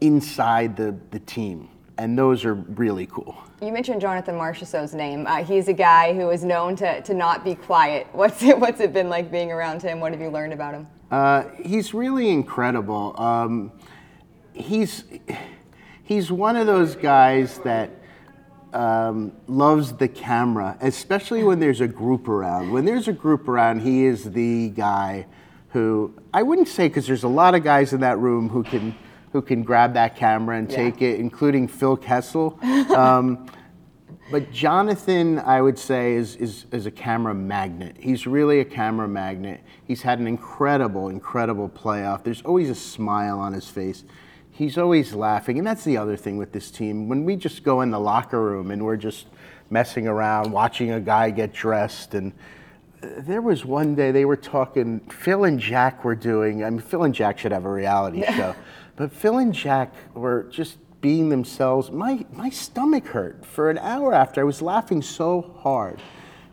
inside 0.00 0.76
the, 0.76 0.96
the 1.10 1.20
team. 1.20 1.68
And 1.98 2.18
those 2.18 2.44
are 2.44 2.54
really 2.54 3.06
cool. 3.06 3.36
You 3.62 3.72
mentioned 3.72 4.02
Jonathan 4.02 4.34
Marchessault's 4.34 4.92
name. 4.92 5.26
Uh, 5.26 5.42
he's 5.42 5.68
a 5.68 5.72
guy 5.72 6.12
who 6.12 6.28
is 6.30 6.44
known 6.44 6.76
to, 6.76 7.00
to 7.00 7.14
not 7.14 7.42
be 7.42 7.54
quiet. 7.54 8.06
What's 8.12 8.42
it, 8.42 8.58
what's 8.58 8.80
it 8.80 8.92
been 8.92 9.08
like 9.08 9.30
being 9.30 9.50
around 9.50 9.82
him? 9.82 10.00
What 10.00 10.12
have 10.12 10.20
you 10.20 10.28
learned 10.28 10.52
about 10.52 10.74
him? 10.74 10.86
Uh, 11.10 11.44
he's 11.64 11.94
really 11.94 12.28
incredible. 12.30 13.14
Um, 13.20 13.72
he's 14.52 15.04
he's 16.02 16.32
one 16.32 16.56
of 16.56 16.66
those 16.66 16.96
guys 16.96 17.58
that 17.58 17.90
um, 18.72 19.32
loves 19.46 19.92
the 19.92 20.08
camera, 20.08 20.76
especially 20.80 21.44
when 21.44 21.60
there's 21.60 21.80
a 21.80 21.88
group 21.88 22.28
around. 22.28 22.72
When 22.72 22.84
there's 22.84 23.08
a 23.08 23.12
group 23.12 23.48
around, 23.48 23.80
he 23.80 24.04
is 24.04 24.24
the 24.24 24.70
guy 24.70 25.26
who 25.68 26.14
I 26.34 26.42
wouldn't 26.42 26.68
say 26.68 26.88
because 26.88 27.06
there's 27.06 27.24
a 27.24 27.28
lot 27.28 27.54
of 27.54 27.62
guys 27.62 27.92
in 27.92 28.00
that 28.00 28.18
room 28.18 28.48
who 28.48 28.62
can 28.62 28.94
who 29.36 29.42
can 29.42 29.62
grab 29.62 29.92
that 29.92 30.16
camera 30.16 30.56
and 30.56 30.70
Yeah. 30.70 30.76
take 30.76 31.02
it, 31.02 31.20
including 31.20 31.68
Phil 31.68 31.94
Kessel. 31.94 32.58
Um, 32.96 33.44
but 34.30 34.50
Jonathan, 34.50 35.38
I 35.40 35.60
would 35.60 35.78
say, 35.78 36.14
is, 36.14 36.36
is, 36.36 36.64
is 36.72 36.86
a 36.86 36.90
camera 36.90 37.34
magnet. 37.34 37.96
He's 38.00 38.26
really 38.26 38.60
a 38.60 38.64
camera 38.64 39.06
magnet. 39.06 39.60
He's 39.84 40.00
had 40.00 40.20
an 40.20 40.26
incredible, 40.26 41.10
incredible 41.10 41.68
playoff. 41.68 42.24
There's 42.24 42.40
always 42.42 42.70
a 42.70 42.74
smile 42.74 43.38
on 43.38 43.52
his 43.52 43.68
face. 43.68 44.04
He's 44.50 44.78
always 44.78 45.12
laughing. 45.12 45.58
And 45.58 45.66
that's 45.66 45.84
the 45.84 45.98
other 45.98 46.16
thing 46.16 46.38
with 46.38 46.52
this 46.52 46.70
team. 46.70 47.10
When 47.10 47.26
we 47.26 47.36
just 47.36 47.62
go 47.62 47.82
in 47.82 47.90
the 47.90 48.00
locker 48.00 48.40
room 48.42 48.70
and 48.70 48.82
we're 48.86 48.96
just 48.96 49.26
messing 49.68 50.08
around, 50.08 50.50
watching 50.50 50.92
a 50.92 51.00
guy 51.00 51.28
get 51.28 51.52
dressed, 51.52 52.14
and 52.14 52.32
uh, 53.02 53.08
there 53.18 53.42
was 53.42 53.66
one 53.66 53.94
day 53.94 54.12
they 54.12 54.24
were 54.24 54.34
talking, 54.36 55.00
Phil 55.10 55.44
and 55.44 55.60
Jack 55.60 56.04
were 56.06 56.14
doing, 56.14 56.64
I 56.64 56.70
mean, 56.70 56.80
Phil 56.80 57.02
and 57.04 57.14
Jack 57.14 57.38
should 57.38 57.52
have 57.52 57.66
a 57.66 57.70
reality 57.70 58.24
show, 58.34 58.54
but 58.96 59.12
Phil 59.12 59.38
and 59.38 59.52
Jack 59.52 59.94
were 60.14 60.44
just 60.44 60.78
being 61.00 61.28
themselves. 61.28 61.90
My, 61.90 62.24
my 62.32 62.50
stomach 62.50 63.06
hurt 63.06 63.44
for 63.44 63.70
an 63.70 63.78
hour 63.78 64.12
after. 64.12 64.40
I 64.40 64.44
was 64.44 64.60
laughing 64.60 65.02
so 65.02 65.54
hard. 65.58 66.00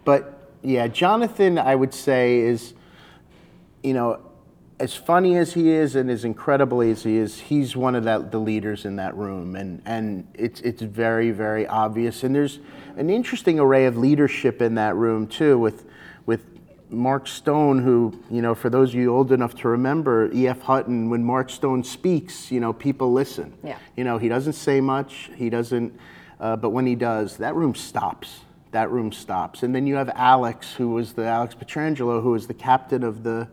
But 0.05 0.51
yeah, 0.61 0.87
Jonathan, 0.87 1.57
I 1.57 1.75
would 1.75 1.93
say, 1.93 2.39
is, 2.39 2.73
you 3.81 3.93
know, 3.93 4.19
as 4.79 4.95
funny 4.95 5.37
as 5.37 5.53
he 5.53 5.69
is 5.69 5.95
and 5.95 6.09
as 6.11 6.25
incredible 6.25 6.81
as 6.81 7.03
he 7.03 7.15
is, 7.15 7.39
he's 7.39 7.75
one 7.75 7.95
of 7.95 8.03
that, 8.03 8.31
the 8.31 8.39
leaders 8.39 8.85
in 8.85 8.97
that 8.97 9.15
room. 9.15 9.55
And, 9.55 9.81
and 9.85 10.27
it's, 10.33 10.59
it's 10.61 10.81
very, 10.81 11.31
very 11.31 11.65
obvious. 11.65 12.23
And 12.23 12.35
there's 12.35 12.59
an 12.97 13.09
interesting 13.09 13.59
array 13.59 13.85
of 13.85 13.97
leadership 13.97 14.61
in 14.61 14.75
that 14.75 14.95
room, 14.95 15.27
too, 15.27 15.57
with, 15.57 15.85
with 16.25 16.52
Mark 16.93 17.27
Stone, 17.27 17.79
who, 17.79 18.17
you 18.29 18.41
know, 18.41 18.55
for 18.55 18.69
those 18.69 18.89
of 18.89 18.95
you 18.95 19.13
old 19.13 19.31
enough 19.31 19.55
to 19.55 19.67
remember, 19.67 20.31
E.F. 20.33 20.61
Hutton, 20.61 21.09
when 21.09 21.23
Mark 21.23 21.49
Stone 21.49 21.83
speaks, 21.83 22.51
you 22.51 22.59
know, 22.59 22.71
people 22.71 23.11
listen. 23.11 23.53
Yeah. 23.63 23.77
You 23.95 24.03
know, 24.03 24.17
he 24.17 24.29
doesn't 24.29 24.53
say 24.53 24.79
much, 24.79 25.29
he 25.35 25.49
doesn't, 25.49 25.97
uh, 26.39 26.55
but 26.55 26.69
when 26.69 26.85
he 26.85 26.95
does, 26.95 27.37
that 27.37 27.55
room 27.55 27.75
stops. 27.75 28.41
That 28.71 28.89
room 28.89 29.11
stops. 29.11 29.63
And 29.63 29.73
then 29.75 29.85
you 29.85 29.95
have 29.95 30.09
Alex, 30.15 30.73
who 30.73 30.89
was 30.89 31.13
the 31.13 31.25
Alex 31.25 31.55
Pietrangelo, 31.55 32.21
who 32.21 32.31
was 32.31 32.47
the 32.47 32.53
captain 32.53 33.03
of 33.03 33.23
the 33.23 33.47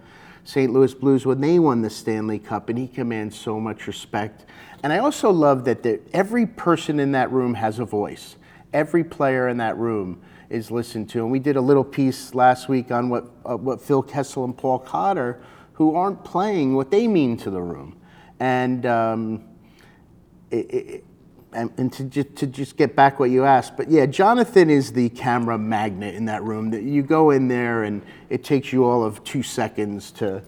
St. 0.44 0.72
Louis 0.72 0.94
Blues 0.94 1.26
when 1.26 1.40
they 1.40 1.58
won 1.58 1.82
the 1.82 1.90
Stanley 1.90 2.38
Cup, 2.38 2.68
and 2.68 2.78
he 2.78 2.88
commands 2.88 3.38
so 3.38 3.60
much 3.60 3.86
respect. 3.86 4.46
And 4.82 4.92
I 4.92 4.98
also 4.98 5.30
love 5.30 5.64
that 5.64 5.82
the, 5.82 6.00
every 6.12 6.46
person 6.46 6.98
in 6.98 7.12
that 7.12 7.30
room 7.30 7.54
has 7.54 7.78
a 7.78 7.84
voice. 7.84 8.36
Every 8.72 9.04
player 9.04 9.48
in 9.48 9.58
that 9.58 9.76
room 9.76 10.22
is 10.50 10.70
listened 10.70 11.08
to. 11.10 11.20
And 11.20 11.30
we 11.30 11.38
did 11.38 11.56
a 11.56 11.60
little 11.60 11.84
piece 11.84 12.34
last 12.34 12.68
week 12.68 12.90
on 12.90 13.08
what, 13.08 13.30
uh, 13.48 13.56
what 13.56 13.80
Phil 13.80 14.02
Kessel 14.02 14.44
and 14.44 14.56
Paul 14.56 14.80
Cotter, 14.80 15.40
who 15.74 15.94
aren't 15.94 16.24
playing, 16.24 16.74
what 16.74 16.90
they 16.90 17.06
mean 17.06 17.36
to 17.38 17.50
the 17.50 17.62
room. 17.62 17.98
And 18.40 18.84
um, 18.84 19.44
it, 20.50 20.74
it, 20.74 21.04
and, 21.52 21.70
and 21.78 21.92
to, 21.92 22.04
just, 22.04 22.36
to 22.36 22.46
just 22.46 22.76
get 22.76 22.94
back 22.94 23.18
what 23.18 23.30
you 23.30 23.44
asked, 23.44 23.76
but 23.76 23.90
yeah, 23.90 24.06
Jonathan 24.06 24.70
is 24.70 24.92
the 24.92 25.08
camera 25.10 25.58
magnet 25.58 26.14
in 26.14 26.24
that 26.26 26.42
room. 26.42 26.70
That 26.70 26.82
you 26.82 27.02
go 27.02 27.30
in 27.30 27.48
there 27.48 27.84
and 27.84 28.02
it 28.28 28.44
takes 28.44 28.72
you 28.72 28.84
all 28.84 29.04
of 29.04 29.22
two 29.24 29.42
seconds 29.42 30.10
to 30.12 30.42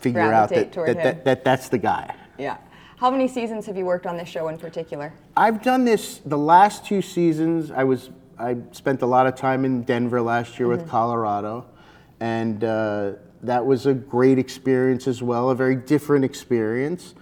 figure 0.00 0.20
out 0.20 0.50
that, 0.50 0.72
that, 0.72 0.96
that, 0.96 1.24
that 1.24 1.44
that's 1.44 1.68
the 1.68 1.78
guy. 1.78 2.14
Yeah. 2.38 2.58
How 2.98 3.10
many 3.10 3.28
seasons 3.28 3.66
have 3.66 3.76
you 3.76 3.84
worked 3.84 4.06
on 4.06 4.16
this 4.16 4.28
show 4.28 4.48
in 4.48 4.58
particular? 4.58 5.12
I've 5.36 5.62
done 5.62 5.84
this 5.84 6.18
the 6.24 6.38
last 6.38 6.86
two 6.86 7.02
seasons. 7.02 7.70
I 7.70 7.84
was 7.84 8.10
I 8.38 8.58
spent 8.72 9.00
a 9.00 9.06
lot 9.06 9.26
of 9.26 9.34
time 9.34 9.64
in 9.64 9.82
Denver 9.82 10.20
last 10.20 10.58
year 10.58 10.68
with 10.68 10.88
Colorado, 10.90 11.66
and 12.20 12.62
uh, 12.62 13.12
that 13.42 13.64
was 13.64 13.86
a 13.86 13.94
great 13.94 14.38
experience 14.38 15.08
as 15.08 15.22
well. 15.22 15.48
A 15.48 15.54
very 15.54 15.76
different 15.76 16.22
experience, 16.22 17.14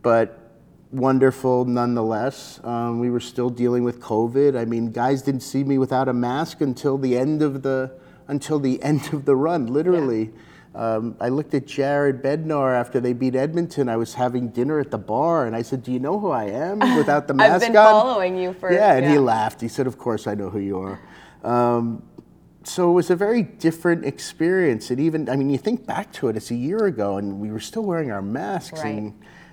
but 0.00 0.50
wonderful 0.90 1.66
nonetheless. 1.66 2.58
Um, 2.64 3.00
we 3.00 3.10
were 3.10 3.20
still 3.20 3.50
dealing 3.50 3.84
with 3.84 4.00
COVID. 4.00 4.58
I 4.58 4.64
mean, 4.64 4.92
guys 4.92 5.20
didn't 5.20 5.42
see 5.42 5.62
me 5.62 5.76
without 5.76 6.08
a 6.08 6.14
mask 6.14 6.62
until 6.62 6.96
the 6.96 7.18
end 7.18 7.42
of 7.42 7.62
the 7.62 7.92
until 8.28 8.58
the 8.58 8.82
end 8.82 9.12
of 9.12 9.26
the 9.26 9.36
run, 9.36 9.66
literally. 9.66 10.30
Um, 10.74 11.16
I 11.20 11.28
looked 11.28 11.52
at 11.52 11.66
Jared 11.66 12.22
Bednar 12.22 12.74
after 12.74 12.98
they 12.98 13.12
beat 13.12 13.34
Edmonton. 13.34 13.88
I 13.90 13.96
was 13.96 14.14
having 14.14 14.48
dinner 14.48 14.80
at 14.80 14.90
the 14.90 14.98
bar, 14.98 15.46
and 15.46 15.54
I 15.54 15.62
said, 15.62 15.82
"Do 15.82 15.92
you 15.92 15.98
know 15.98 16.18
who 16.18 16.30
I 16.30 16.44
am 16.44 16.78
without 16.96 17.28
the 17.28 17.34
mask 17.34 17.52
I've 17.52 17.60
been 17.60 17.76
on?" 17.76 17.84
following 17.84 18.38
you 18.38 18.54
for 18.54 18.72
Yeah, 18.72 18.94
and 18.94 19.06
he 19.06 19.18
laughed. 19.18 19.60
He 19.60 19.68
said, 19.68 19.86
"Of 19.86 19.98
course 19.98 20.26
I 20.26 20.34
know 20.34 20.48
who 20.48 20.60
you 20.60 20.78
are." 20.78 20.98
Um, 21.44 22.02
so 22.64 22.90
it 22.90 22.94
was 22.94 23.10
a 23.10 23.16
very 23.16 23.42
different 23.42 24.04
experience. 24.06 24.90
And 24.90 25.00
even, 25.00 25.28
I 25.28 25.36
mean, 25.36 25.50
you 25.50 25.58
think 25.58 25.84
back 25.84 26.12
to 26.14 26.28
it, 26.28 26.36
it's 26.36 26.50
a 26.50 26.54
year 26.54 26.86
ago, 26.86 27.16
and 27.18 27.38
we 27.40 27.50
were 27.50 27.60
still 27.60 27.82
wearing 27.82 28.10
our 28.10 28.22
masks, 28.22 28.80
Right. 28.82 28.94
and 28.94 29.12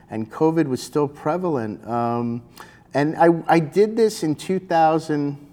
and 0.09 0.31
COVID 0.31 0.67
was 0.67 0.81
still 0.81 1.07
prevalent. 1.07 1.85
Um, 1.85 2.43
and 2.93 3.17
I 3.17 3.29
I 3.47 3.59
did 3.59 3.97
this 3.97 4.23
in 4.23 4.35
2000. 4.35 5.48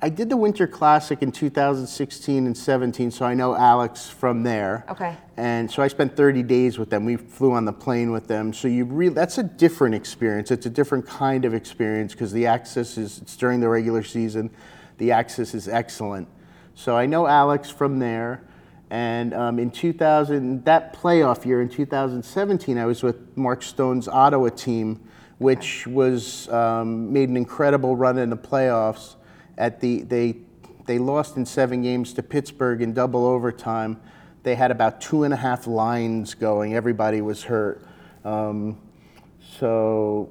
I 0.00 0.08
did 0.10 0.28
the 0.28 0.36
Winter 0.36 0.68
Classic 0.68 1.22
in 1.22 1.32
2016 1.32 2.46
and 2.46 2.56
17, 2.56 3.10
so 3.10 3.26
I 3.26 3.34
know 3.34 3.56
Alex 3.56 4.08
from 4.08 4.44
there. 4.44 4.84
Okay. 4.88 5.16
And 5.36 5.68
so 5.68 5.82
I 5.82 5.88
spent 5.88 6.16
30 6.16 6.44
days 6.44 6.78
with 6.78 6.88
them. 6.88 7.04
We 7.04 7.16
flew 7.16 7.52
on 7.52 7.64
the 7.64 7.72
plane 7.72 8.12
with 8.12 8.28
them. 8.28 8.52
So 8.52 8.68
you 8.68 8.84
really, 8.84 9.14
that's 9.14 9.38
a 9.38 9.42
different 9.42 9.96
experience. 9.96 10.52
It's 10.52 10.66
a 10.66 10.70
different 10.70 11.06
kind 11.06 11.44
of 11.44 11.52
experience 11.52 12.12
because 12.12 12.32
the 12.32 12.46
access 12.46 12.96
is, 12.96 13.18
it's 13.18 13.36
during 13.36 13.58
the 13.58 13.68
regular 13.68 14.04
season. 14.04 14.50
The 14.98 15.10
access 15.10 15.52
is 15.52 15.66
excellent. 15.68 16.28
So 16.76 16.96
I 16.96 17.06
know 17.06 17.26
Alex 17.26 17.68
from 17.70 17.98
there. 17.98 18.44
And 18.90 19.34
um, 19.34 19.58
in 19.58 19.70
2000, 19.70 20.64
that 20.64 20.94
playoff 20.94 21.44
year 21.44 21.60
in 21.60 21.68
2017, 21.68 22.78
I 22.78 22.86
was 22.86 23.02
with 23.02 23.36
Mark 23.36 23.62
Stone's 23.62 24.06
Ottawa 24.06 24.48
team, 24.50 25.00
which 25.38 25.86
was 25.88 26.48
um, 26.50 27.12
made 27.12 27.28
an 27.28 27.36
incredible 27.36 27.96
run 27.96 28.16
in 28.16 28.30
the 28.30 28.36
playoffs. 28.36 29.16
At 29.58 29.80
the 29.80 30.02
they 30.02 30.36
they 30.86 30.98
lost 30.98 31.36
in 31.36 31.44
seven 31.44 31.82
games 31.82 32.14
to 32.14 32.22
Pittsburgh 32.22 32.80
in 32.80 32.94
double 32.94 33.26
overtime. 33.26 34.00
They 34.42 34.54
had 34.54 34.70
about 34.70 35.02
two 35.02 35.24
and 35.24 35.34
a 35.34 35.36
half 35.36 35.66
lines 35.66 36.32
going. 36.32 36.74
Everybody 36.74 37.20
was 37.20 37.42
hurt. 37.42 37.84
Um, 38.24 38.80
so, 39.58 40.30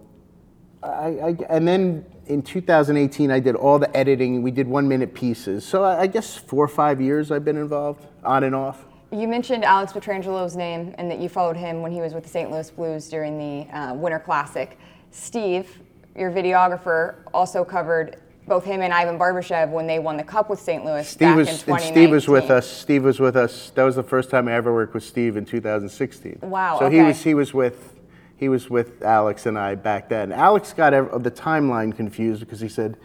I, 0.81 0.87
I, 0.89 1.37
and 1.49 1.67
then 1.67 2.05
in 2.25 2.41
2018, 2.41 3.29
I 3.29 3.39
did 3.39 3.55
all 3.55 3.77
the 3.77 3.95
editing. 3.95 4.41
We 4.41 4.49
did 4.49 4.67
one 4.67 4.87
minute 4.87 5.13
pieces. 5.13 5.63
So 5.63 5.83
I, 5.83 6.01
I 6.01 6.07
guess 6.07 6.35
four 6.35 6.65
or 6.65 6.69
five 6.69 6.99
years 6.99 7.29
I've 7.29 7.45
been 7.45 7.57
involved, 7.57 8.07
on 8.23 8.43
and 8.43 8.55
off. 8.55 8.85
You 9.11 9.27
mentioned 9.27 9.63
Alex 9.63 9.93
Pietrangelo's 9.93 10.55
name 10.55 10.95
and 10.97 11.09
that 11.11 11.19
you 11.19 11.29
followed 11.29 11.55
him 11.55 11.81
when 11.81 11.91
he 11.91 12.01
was 12.01 12.13
with 12.13 12.23
the 12.23 12.29
St. 12.29 12.49
Louis 12.51 12.69
Blues 12.71 13.09
during 13.09 13.37
the 13.37 13.71
uh, 13.77 13.93
Winter 13.93 14.19
Classic. 14.19 14.77
Steve, 15.11 15.79
your 16.15 16.31
videographer, 16.31 17.17
also 17.33 17.63
covered 17.63 18.21
both 18.47 18.63
him 18.63 18.81
and 18.81 18.93
Ivan 18.93 19.19
Barbashev 19.19 19.69
when 19.69 19.87
they 19.87 19.99
won 19.99 20.17
the 20.17 20.23
Cup 20.23 20.49
with 20.49 20.59
St. 20.59 20.83
Louis 20.85 21.07
Steve 21.07 21.19
back 21.19 21.37
was, 21.37 21.49
in 21.49 21.55
2019. 21.55 21.93
Steve 21.93 22.09
was 22.11 22.27
with 22.27 22.49
us. 22.49 22.69
Steve 22.69 23.03
was 23.03 23.19
with 23.19 23.35
us. 23.35 23.71
That 23.71 23.83
was 23.83 23.95
the 23.95 24.03
first 24.03 24.29
time 24.29 24.47
I 24.47 24.53
ever 24.53 24.73
worked 24.73 24.93
with 24.93 25.03
Steve 25.03 25.35
in 25.35 25.45
2016. 25.45 26.39
Wow, 26.41 26.79
So 26.79 26.89
he 26.89 27.01
was 27.01 27.21
he 27.21 27.33
was 27.33 27.53
with 27.53 27.95
he 28.37 28.49
was 28.49 28.69
with 28.69 29.03
Alex 29.03 29.45
and 29.45 29.57
I 29.57 29.75
back 29.75 30.09
then. 30.09 30.31
Alex 30.31 30.71
got 30.73 30.91
the 30.91 31.31
timeline 31.31 31.95
confused 31.95 32.39
because 32.39 32.59
he 32.59 32.69
said, 32.69 32.97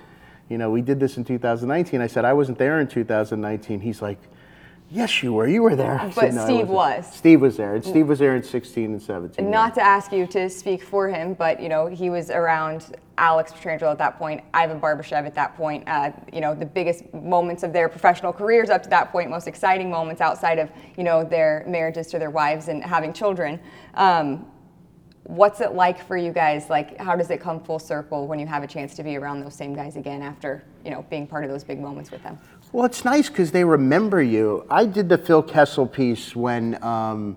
you 0.48 0.58
know, 0.58 0.70
we 0.70 0.82
did 0.82 1.00
this 1.00 1.16
in 1.16 1.24
2019. 1.24 2.00
I 2.00 2.06
said 2.06 2.24
I 2.24 2.34
wasn't 2.34 2.58
there 2.58 2.80
in 2.80 2.86
2019. 2.86 3.80
He's 3.80 4.00
like, 4.00 4.18
yes, 4.92 5.22
you 5.22 5.32
were. 5.32 5.46
You 5.48 5.62
were 5.62 5.74
there. 5.74 6.00
I 6.00 6.06
But 6.06 6.14
said, 6.14 6.34
"No, 6.34 6.42
I 6.42 6.44
Steve 6.44 6.68
wasn't." 6.68 7.06
was. 7.06 7.14
Steve 7.16 7.40
was 7.40 7.56
there, 7.56 7.74
and 7.74 7.84
Steve 7.84 8.08
was 8.08 8.18
there 8.18 8.36
in 8.36 8.42
16 8.42 8.84
and 8.92 9.02
17. 9.02 9.50
Not 9.50 9.74
to 9.74 9.82
ask 9.82 10.12
you 10.12 10.26
to 10.28 10.48
speak 10.50 10.82
for 10.82 11.08
him, 11.08 11.34
but 11.34 11.60
you 11.60 11.68
know 11.68 11.86
he 11.86 12.10
was 12.10 12.30
around 12.30 12.96
Alex 13.18 13.52
Pietrangelo 13.52 13.90
at 13.90 13.98
that 13.98 14.18
point, 14.18 14.42
Ivan 14.54 14.80
Barbashev 14.80 15.26
at 15.26 15.34
that 15.34 15.56
point. 15.56 15.84
Uh, 15.88 16.12
you 16.32 16.40
know 16.40 16.54
the 16.54 16.66
biggest 16.66 17.12
moments 17.14 17.62
of 17.62 17.72
their 17.72 17.88
professional 17.88 18.32
careers 18.32 18.70
up 18.70 18.82
to 18.82 18.90
that 18.90 19.10
point, 19.12 19.30
most 19.30 19.48
exciting 19.48 19.90
moments 19.90 20.20
outside 20.20 20.58
of 20.58 20.70
you 20.96 21.04
know 21.04 21.24
their 21.24 21.64
marriages 21.66 22.06
to 22.08 22.18
their 22.18 22.30
wives 22.30 22.68
and 22.68 22.84
having 22.84 23.12
children. 23.12 23.58
Um, 23.94 24.46
what's 25.24 25.60
it 25.60 25.72
like 25.72 26.04
for 26.04 26.16
you 26.16 26.32
guys? 26.32 26.68
Like, 26.68 26.98
how 26.98 27.14
does 27.16 27.30
it 27.30 27.40
come 27.40 27.60
full 27.60 27.78
circle 27.78 28.26
when 28.26 28.38
you 28.38 28.46
have 28.46 28.62
a 28.62 28.66
chance 28.66 28.94
to 28.96 29.02
be 29.04 29.16
around 29.16 29.40
those 29.40 29.54
same 29.54 29.74
guys 29.74 29.96
again 29.96 30.20
after 30.22 30.64
you 30.84 30.90
know 30.90 31.04
being 31.10 31.26
part 31.26 31.44
of 31.44 31.50
those 31.50 31.64
big 31.64 31.80
moments 31.80 32.10
with 32.10 32.22
them? 32.22 32.38
Well, 32.72 32.86
it's 32.86 33.04
nice 33.04 33.28
because 33.28 33.52
they 33.52 33.64
remember 33.64 34.22
you. 34.22 34.64
I 34.70 34.86
did 34.86 35.10
the 35.10 35.18
Phil 35.18 35.42
Kessel 35.42 35.86
piece 35.86 36.34
when 36.34 36.82
um, 36.82 37.36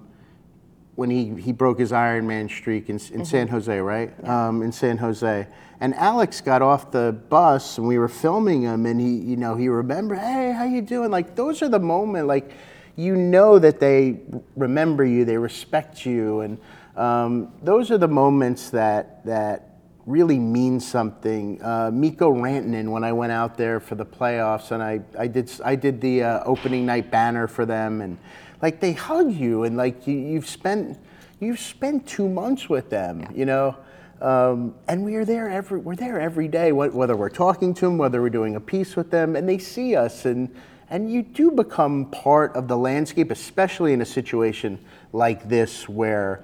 when 0.96 1.10
he, 1.10 1.36
he 1.42 1.52
broke 1.52 1.78
his 1.78 1.92
Ironman 1.92 2.50
streak 2.50 2.90
in, 2.90 3.02
in 3.12 3.26
San 3.26 3.50
Jose, 3.50 3.78
right? 3.78 4.14
Um, 4.24 4.62
in 4.62 4.72
San 4.72 4.98
Jose, 4.98 5.46
and 5.82 5.94
Alex 5.96 6.40
got 6.40 6.62
off 6.62 6.90
the 6.90 7.20
bus 7.28 7.78
and 7.78 7.86
we 7.86 7.98
were 7.98 8.08
filming 8.08 8.62
him, 8.62 8.86
and 8.86 8.98
he 8.98 9.14
you 9.14 9.36
know 9.36 9.56
he 9.56 9.68
remembered, 9.68 10.20
hey, 10.20 10.54
how 10.54 10.64
you 10.64 10.82
doing? 10.82 11.12
Like 11.12 11.36
those 11.36 11.62
are 11.62 11.68
the 11.68 11.80
moment, 11.80 12.28
like 12.28 12.54
you 12.96 13.18
know 13.18 13.60
that 13.60 13.82
they 13.82 14.22
remember 14.56 15.04
you, 15.04 15.26
they 15.26 15.38
respect 15.38 16.06
you, 16.06 16.40
and 16.40 16.58
um, 16.96 17.52
those 17.62 17.92
are 17.92 17.98
the 17.98 18.08
moments 18.08 18.70
that 18.70 19.26
that 19.26 19.75
really 20.06 20.38
means 20.38 20.88
something. 20.88 21.62
Uh, 21.62 21.90
Mikko 21.92 22.34
Rantanen, 22.34 22.90
when 22.90 23.04
I 23.04 23.12
went 23.12 23.32
out 23.32 23.58
there 23.58 23.80
for 23.80 23.96
the 23.96 24.06
playoffs, 24.06 24.72
and 24.72 24.82
I, 24.82 25.02
I 25.18 25.28
did 25.28 25.52
I 25.64 25.76
did 25.76 26.00
the 26.00 26.24
uh, 26.24 26.44
opening 26.46 26.86
night 26.86 27.10
banner 27.10 27.48
for 27.48 27.66
them, 27.66 28.02
and 28.02 28.18
like 28.62 28.80
they 28.80 28.94
hug 28.94 29.32
you, 29.32 29.64
and 29.64 29.76
like 29.78 30.06
you, 30.06 30.16
you've 30.16 30.48
spent 30.48 30.98
you've 31.40 31.60
spent 31.60 32.08
two 32.08 32.30
months 32.30 32.70
with 32.70 32.90
them, 32.90 33.28
you 33.34 33.46
know. 33.46 33.76
Um, 34.22 34.76
and 34.88 35.04
we 35.04 35.16
are 35.16 35.26
there 35.26 35.50
every 35.50 35.80
we're 35.80 35.96
there 35.96 36.20
every 36.20 36.48
day, 36.48 36.72
whether 36.72 37.16
we're 37.16 37.30
talking 37.30 37.74
to 37.76 37.86
them, 37.86 37.98
whether 37.98 38.22
we're 38.22 38.30
doing 38.30 38.56
a 38.56 38.62
piece 38.62 38.96
with 38.96 39.12
them, 39.12 39.36
and 39.36 39.50
they 39.50 39.58
see 39.58 39.96
us, 39.96 40.26
and 40.26 40.54
and 40.90 41.12
you 41.12 41.24
do 41.24 41.50
become 41.52 42.06
part 42.12 42.56
of 42.56 42.68
the 42.68 42.78
landscape, 42.78 43.32
especially 43.32 43.92
in 43.92 44.02
a 44.02 44.06
situation 44.06 44.80
like 45.14 45.50
this 45.50 45.90
where 45.90 46.44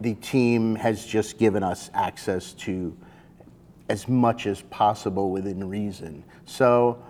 the 0.00 0.14
team 0.14 0.76
has 0.76 1.04
just 1.04 1.38
given 1.38 1.62
us 1.62 1.90
access 1.92 2.52
to 2.52 2.96
as 3.90 4.06
much 4.08 4.46
as 4.46 4.62
possible 4.70 5.30
within 5.30 5.68
reason. 5.68 6.22
So, 6.46 7.02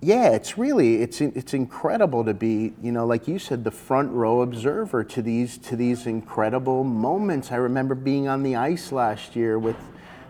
yeah, 0.00 0.30
it's 0.30 0.56
really 0.56 1.02
it's 1.02 1.20
it's 1.20 1.54
incredible 1.54 2.24
to 2.24 2.34
be 2.34 2.72
you 2.82 2.92
know 2.92 3.04
like 3.04 3.28
you 3.28 3.38
said 3.38 3.64
the 3.64 3.70
front 3.70 4.10
row 4.12 4.42
observer 4.42 5.04
to 5.04 5.22
these 5.22 5.58
to 5.58 5.76
these 5.76 6.06
incredible 6.06 6.84
moments. 6.84 7.52
I 7.52 7.56
remember 7.56 7.94
being 7.94 8.28
on 8.28 8.42
the 8.42 8.56
ice 8.56 8.92
last 8.92 9.36
year 9.36 9.58
with 9.58 9.76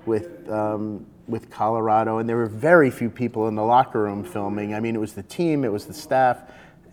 with 0.07 0.49
um, 0.51 1.07
with 1.29 1.51
Colorado, 1.51 2.19
and 2.19 2.29
there 2.29 2.37
were 2.37 2.47
very 2.47 2.91
few 2.91 3.11
people 3.11 3.47
in 3.49 3.55
the 3.55 3.63
locker 3.63 4.03
room 4.03 4.25
filming. 4.25 4.75
I 4.75 4.81
mean, 4.81 4.95
it 4.95 5.01
was 5.01 5.13
the 5.13 5.23
team, 5.23 5.65
it 5.65 5.73
was 5.73 5.85
the 5.85 5.95
staff. 5.95 6.43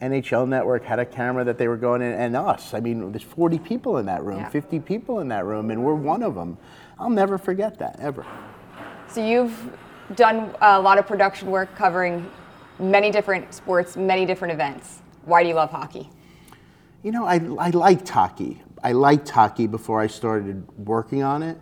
NHL 0.02 0.48
Network 0.48 0.86
had 0.86 1.00
a 1.00 1.06
camera 1.06 1.44
that 1.44 1.58
they 1.58 1.68
were 1.68 1.76
going 1.76 2.02
in, 2.02 2.14
and 2.14 2.36
us. 2.36 2.74
I 2.74 2.80
mean, 2.80 3.12
there's 3.12 3.22
40 3.24 3.60
people 3.60 3.98
in 3.98 4.06
that 4.06 4.24
room, 4.24 4.40
Yeah. 4.40 4.50
50 4.50 4.80
people 4.80 5.20
in 5.20 5.28
that 5.30 5.44
room, 5.46 5.72
and 5.72 5.84
we're 5.84 5.94
one 5.94 6.24
of 6.24 6.36
them. 6.36 6.58
I'll 7.00 7.10
never 7.10 7.38
forget 7.38 7.80
that 7.80 7.98
ever. 8.00 8.26
So 9.08 9.26
you've 9.26 9.58
done 10.16 10.54
a 10.62 10.80
lot 10.80 10.98
of 10.98 11.08
production 11.08 11.50
work 11.50 11.74
covering 11.76 12.30
many 12.78 13.10
different 13.10 13.54
sports, 13.54 13.96
many 13.96 14.26
different 14.26 14.54
events. 14.54 15.00
Why 15.26 15.44
do 15.44 15.50
you 15.50 15.56
love 15.56 15.72
hockey? 15.72 16.10
You 17.04 17.12
know, 17.12 17.26
I, 17.26 17.36
I 17.58 17.70
liked 17.70 18.10
hockey. 18.10 18.62
I 18.84 18.92
liked 18.92 19.30
hockey 19.30 19.68
before 19.68 20.02
I 20.02 20.08
started 20.08 20.68
working 20.78 21.24
on 21.24 21.44
it, 21.44 21.58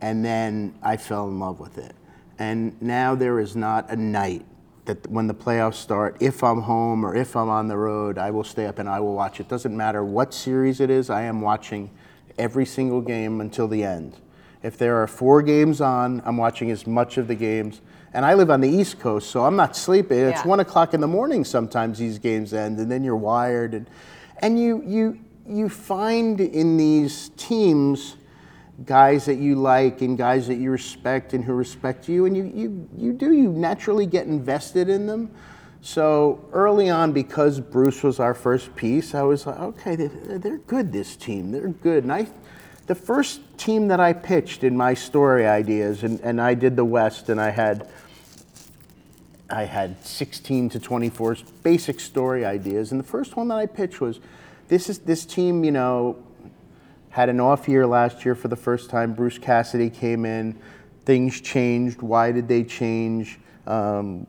and 0.00 0.24
then 0.24 0.74
I 0.82 0.96
fell 0.96 1.28
in 1.28 1.38
love 1.38 1.60
with 1.60 1.78
it. 1.78 1.94
And 2.38 2.80
now 2.82 3.14
there 3.14 3.40
is 3.40 3.56
not 3.56 3.90
a 3.90 3.96
night 3.96 4.44
that 4.84 5.06
when 5.08 5.26
the 5.26 5.34
playoffs 5.34 5.74
start, 5.74 6.16
if 6.20 6.42
I'm 6.42 6.62
home 6.62 7.04
or 7.04 7.14
if 7.14 7.36
I'm 7.36 7.48
on 7.48 7.68
the 7.68 7.76
road, 7.76 8.18
I 8.18 8.30
will 8.30 8.44
stay 8.44 8.66
up 8.66 8.78
and 8.78 8.88
I 8.88 9.00
will 9.00 9.14
watch. 9.14 9.38
It 9.38 9.48
doesn't 9.48 9.74
matter 9.76 10.04
what 10.04 10.34
series 10.34 10.80
it 10.80 10.90
is, 10.90 11.08
I 11.08 11.22
am 11.22 11.40
watching 11.40 11.90
every 12.38 12.66
single 12.66 13.00
game 13.00 13.40
until 13.40 13.68
the 13.68 13.84
end. 13.84 14.16
If 14.62 14.78
there 14.78 15.02
are 15.02 15.06
four 15.06 15.42
games 15.42 15.80
on, 15.80 16.22
I'm 16.24 16.36
watching 16.36 16.70
as 16.70 16.86
much 16.86 17.18
of 17.18 17.26
the 17.28 17.34
games. 17.34 17.80
And 18.14 18.24
I 18.24 18.34
live 18.34 18.50
on 18.50 18.60
the 18.60 18.68
East 18.68 19.00
Coast, 19.00 19.30
so 19.30 19.44
I'm 19.44 19.56
not 19.56 19.74
sleeping. 19.74 20.18
It's 20.18 20.42
Yeah. 20.42 20.48
one 20.48 20.60
o'clock 20.60 20.94
in 20.94 21.00
the 21.00 21.08
morning 21.08 21.44
sometimes 21.44 21.98
these 21.98 22.18
games 22.18 22.52
end, 22.52 22.78
and 22.78 22.90
then 22.90 23.02
you're 23.02 23.16
wired. 23.16 23.74
And, 23.74 23.88
and 24.38 24.60
you, 24.60 24.82
you, 24.86 25.18
you 25.48 25.68
find 25.68 26.40
in 26.40 26.76
these 26.76 27.30
teams 27.36 28.16
guys 28.84 29.24
that 29.26 29.36
you 29.36 29.54
like 29.56 30.00
and 30.02 30.16
guys 30.18 30.46
that 30.48 30.56
you 30.56 30.70
respect 30.70 31.32
and 31.32 31.44
who 31.44 31.54
respect 31.54 32.08
you, 32.08 32.26
and 32.26 32.36
you, 32.36 32.52
you, 32.54 32.88
you 32.96 33.12
do, 33.12 33.32
you 33.32 33.50
naturally 33.50 34.06
get 34.06 34.26
invested 34.26 34.88
in 34.88 35.06
them. 35.06 35.30
So 35.80 36.48
early 36.52 36.90
on, 36.90 37.12
because 37.12 37.58
Bruce 37.58 38.02
was 38.02 38.20
our 38.20 38.34
first 38.34 38.76
piece, 38.76 39.14
I 39.14 39.22
was 39.22 39.46
like, 39.46 39.58
okay, 39.58 39.96
they're, 39.96 40.38
they're 40.38 40.58
good, 40.58 40.92
this 40.92 41.16
team. 41.16 41.50
They're 41.50 41.68
good. 41.68 42.04
And 42.04 42.12
I, 42.12 42.28
the 42.86 42.94
first 42.94 43.40
team 43.58 43.88
that 43.88 44.00
I 44.00 44.12
pitched 44.12 44.64
in 44.64 44.76
my 44.76 44.94
story 44.94 45.46
ideas, 45.46 46.02
and, 46.02 46.20
and 46.20 46.40
I 46.40 46.54
did 46.54 46.76
the 46.76 46.84
West, 46.84 47.28
and 47.28 47.40
I 47.40 47.50
had 47.50 47.88
I 49.50 49.64
had 49.64 50.02
16 50.04 50.70
to 50.70 50.80
24 50.80 51.36
basic 51.62 52.00
story 52.00 52.44
ideas, 52.44 52.90
and 52.90 52.98
the 52.98 53.04
first 53.06 53.36
one 53.36 53.48
that 53.48 53.58
I 53.58 53.66
pitched 53.66 54.00
was, 54.00 54.18
"This 54.68 54.88
is 54.88 55.00
this 55.00 55.26
team, 55.26 55.62
you 55.62 55.70
know, 55.70 56.16
had 57.12 57.28
an 57.28 57.38
off 57.40 57.68
year 57.68 57.86
last 57.86 58.24
year 58.24 58.34
for 58.34 58.48
the 58.48 58.56
first 58.56 58.88
time. 58.88 59.12
Bruce 59.12 59.38
Cassidy 59.38 59.90
came 59.90 60.24
in, 60.24 60.58
things 61.04 61.40
changed. 61.40 62.00
Why 62.00 62.32
did 62.32 62.48
they 62.48 62.64
change? 62.64 63.38
Um, 63.66 64.26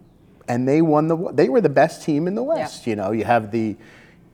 and 0.50 0.68
they 0.68 0.82
won 0.82 1.08
the. 1.08 1.32
They 1.32 1.48
were 1.48 1.62
the 1.62 1.70
best 1.70 2.04
team 2.04 2.28
in 2.28 2.36
the 2.36 2.44
West. 2.44 2.86
You 2.86 2.98
know, 2.98 3.12
you 3.12 3.24
have 3.24 3.52
the, 3.52 3.78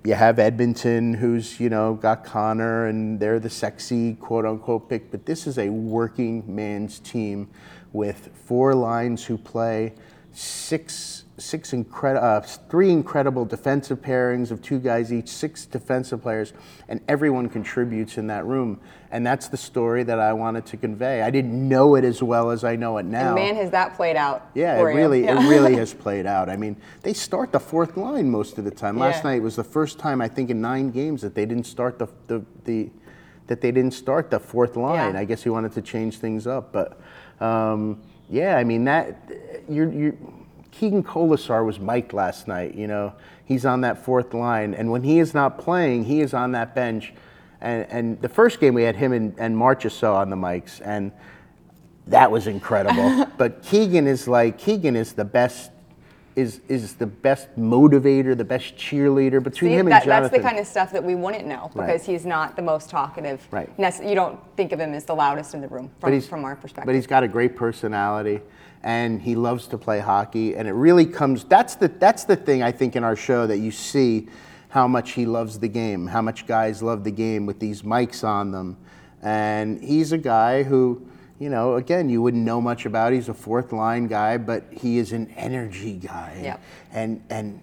you 0.03 0.13
have 0.13 0.39
Edmonton, 0.39 1.13
who's 1.13 1.59
you 1.59 1.69
know 1.69 1.93
got 1.95 2.23
Connor, 2.23 2.88
and 2.88 3.19
they're 3.19 3.39
the 3.39 3.49
sexy 3.49 4.15
quote 4.15 4.45
unquote 4.45 4.89
pick. 4.89 5.12
But 5.12 5.25
this 5.25 5.47
is 5.47 5.57
a 5.57 5.69
working 5.69 6.43
man's 6.53 6.99
team, 6.99 7.49
with 7.91 8.29
four 8.45 8.73
lines 8.75 9.25
who 9.25 9.38
play 9.38 9.93
six 10.31 11.25
six 11.39 11.73
incredible 11.73 12.25
uh, 12.25 12.41
three 12.41 12.91
incredible 12.91 13.45
defensive 13.45 14.02
pairings 14.02 14.52
of 14.52 14.62
two 14.62 14.78
guys 14.80 15.12
each 15.13 15.30
six 15.30 15.65
defensive 15.65 16.21
players 16.21 16.54
and 16.88 16.99
everyone 17.08 17.47
contributes 17.49 18.17
in 18.17 18.28
that 18.28 18.45
room 18.45 18.80
and 19.12 19.25
that's 19.25 19.47
the 19.47 19.58
story 19.58 20.04
that 20.04 20.19
i 20.19 20.34
wanted 20.34 20.65
to 20.65 20.75
convey 20.78 21.21
i 21.21 21.30
didn't 21.32 21.67
know 21.67 21.95
it 21.95 22.04
as 22.04 22.21
well 22.21 22.52
as 22.52 22.63
i 22.63 22.75
know 22.75 22.97
it 22.97 23.06
now 23.06 23.28
And 23.28 23.36
man, 23.36 23.56
has 23.56 23.71
that 23.71 23.95
played 23.95 24.15
out? 24.17 24.49
yeah, 24.54 24.78
it 24.78 24.82
really, 24.82 25.23
Yeah. 25.23 25.43
it 25.43 25.49
really 25.49 25.75
has 25.84 25.93
played 25.93 26.25
out. 26.25 26.49
I 26.49 26.58
mean, 26.58 26.75
they 27.02 27.13
start 27.13 27.52
the 27.52 27.60
fourth 27.60 27.95
line 27.97 28.30
most 28.30 28.58
of 28.58 28.65
the 28.65 28.71
time. 28.71 28.97
Last 28.99 29.23
Yeah. 29.23 29.32
night 29.32 29.41
was 29.41 29.56
the 29.56 29.63
first 29.63 29.97
time 29.97 30.21
I 30.21 30.28
think 30.28 30.49
in 30.49 30.60
nine 30.62 30.91
games 30.91 31.21
that 31.21 31.34
they 31.36 31.45
didn't 31.45 31.65
start 31.65 31.97
the 31.99 32.08
the, 32.28 32.43
the 32.65 32.89
that 33.47 33.62
they 33.62 33.71
didn't 33.71 33.93
start 33.93 34.30
the 34.30 34.39
fourth 34.39 34.75
line. 34.75 35.13
Yeah. 35.13 35.19
I 35.21 35.25
guess 35.25 35.41
he 35.43 35.49
wanted 35.49 35.71
to 35.73 35.82
change 35.82 36.17
things 36.19 36.45
up, 36.45 36.71
but 36.71 36.99
um, 37.41 37.99
yeah, 38.30 38.58
I 38.58 38.63
mean 38.63 38.84
that 38.86 39.15
you're 39.69 39.91
you. 39.91 40.17
Keegan 40.71 41.03
Kolesar 41.03 41.65
was 41.65 41.79
mic'd 41.79 42.13
last 42.13 42.47
night. 42.47 42.75
You 42.75 42.88
know, 42.88 43.13
he's 43.45 43.65
on 43.65 43.82
that 43.82 44.03
fourth 44.03 44.34
line. 44.34 44.73
And 44.73 44.91
when 44.91 45.03
he 45.03 45.19
is 45.19 45.34
not 45.34 45.58
playing, 45.58 46.05
he 46.05 46.21
is 46.21 46.34
on 46.34 46.51
that 46.53 46.75
bench. 46.75 47.13
And, 47.62 47.86
and 47.89 48.21
the 48.21 48.29
first 48.29 48.60
game 48.60 48.73
we 48.73 48.84
had 48.84 48.95
him 48.95 49.12
and, 49.12 49.36
and 49.38 49.55
Marchessault 49.55 50.15
on 50.15 50.29
the 50.29 50.36
mics, 50.36 50.82
and 50.84 51.12
that 52.08 52.32
was 52.32 52.47
incredible. 52.47 53.25
but 53.38 53.62
Keegan 53.63 54.08
is 54.08 54.27
like 54.27 54.58
Keegan 54.58 54.95
is 54.95 55.13
the 55.13 55.25
best 55.25 55.71
is 56.36 56.62
is 56.69 56.93
the 56.93 57.05
best 57.05 57.49
motivator, 57.58 58.38
the 58.38 58.45
best 58.45 58.77
cheerleader 58.77 59.43
between 59.43 59.71
See, 59.71 59.75
him 59.75 59.88
and 59.88 59.91
that, 59.91 60.05
Jonathan. 60.05 60.32
That's 60.32 60.43
the 60.43 60.47
kind 60.47 60.60
of 60.60 60.67
stuff 60.67 60.91
that 60.93 61.03
we 61.03 61.15
wouldn't 61.15 61.45
know 61.45 61.69
Right. 61.73 61.88
because 61.88 62.05
he's 62.05 62.25
not 62.25 62.55
the 62.55 62.62
most 62.62 62.89
talkative. 62.89 63.45
Right. 63.51 63.69
You 63.77 64.15
don't 64.15 64.39
think 64.55 64.71
of 64.71 64.79
him 64.79 64.93
as 64.93 65.03
the 65.03 65.15
loudest 65.15 65.53
in 65.53 65.62
the 65.62 65.67
room 65.67 65.91
but 65.99 66.08
from, 66.08 66.13
he's, 66.13 66.27
from 66.27 66.45
our 66.45 66.55
perspective. 66.55 66.86
But 66.86 66.95
he's 66.95 67.08
got 67.08 67.23
a 67.23 67.27
great 67.27 67.55
personality, 67.55 68.39
and 68.83 69.21
he 69.21 69.35
loves 69.35 69.67
to 69.67 69.77
play 69.77 69.99
hockey. 69.99 70.55
And 70.55 70.67
it 70.67 70.73
really 70.73 71.05
comes. 71.05 71.43
That's 71.43 71.75
the 71.75 71.87
that's 71.87 72.23
the 72.23 72.35
thing 72.35 72.63
I 72.63 72.71
think 72.71 72.95
in 72.95 73.03
our 73.03 73.15
show 73.15 73.47
that 73.47 73.57
you 73.57 73.71
see 73.71 74.27
how 74.69 74.87
much 74.87 75.11
he 75.11 75.25
loves 75.25 75.59
the 75.59 75.67
game, 75.67 76.07
how 76.07 76.21
much 76.21 76.45
guys 76.47 76.81
love 76.83 77.03
the 77.03 77.11
game 77.11 77.45
with 77.45 77.59
these 77.59 77.81
mics 77.81 78.23
on 78.23 78.51
them, 78.51 78.77
and 79.21 79.81
he's 79.83 80.11
a 80.11 80.17
guy 80.17 80.63
who. 80.63 81.05
You 81.41 81.49
know, 81.49 81.75
again, 81.75 82.09
you 82.09 82.21
wouldn't 82.21 82.43
know 82.43 82.59
much 82.59 82.85
about. 82.85 83.13
He's 83.13 83.29
a 83.29 83.33
fourth 83.33 83.71
line 83.71 84.07
guy, 84.07 84.35
but 84.37 84.65
he 84.73 84.97
is 84.97 85.13
an 85.13 85.33
energy 85.37 85.93
guy, 85.93 86.37
Yep. 86.43 86.61
and 86.91 87.23
and 87.29 87.61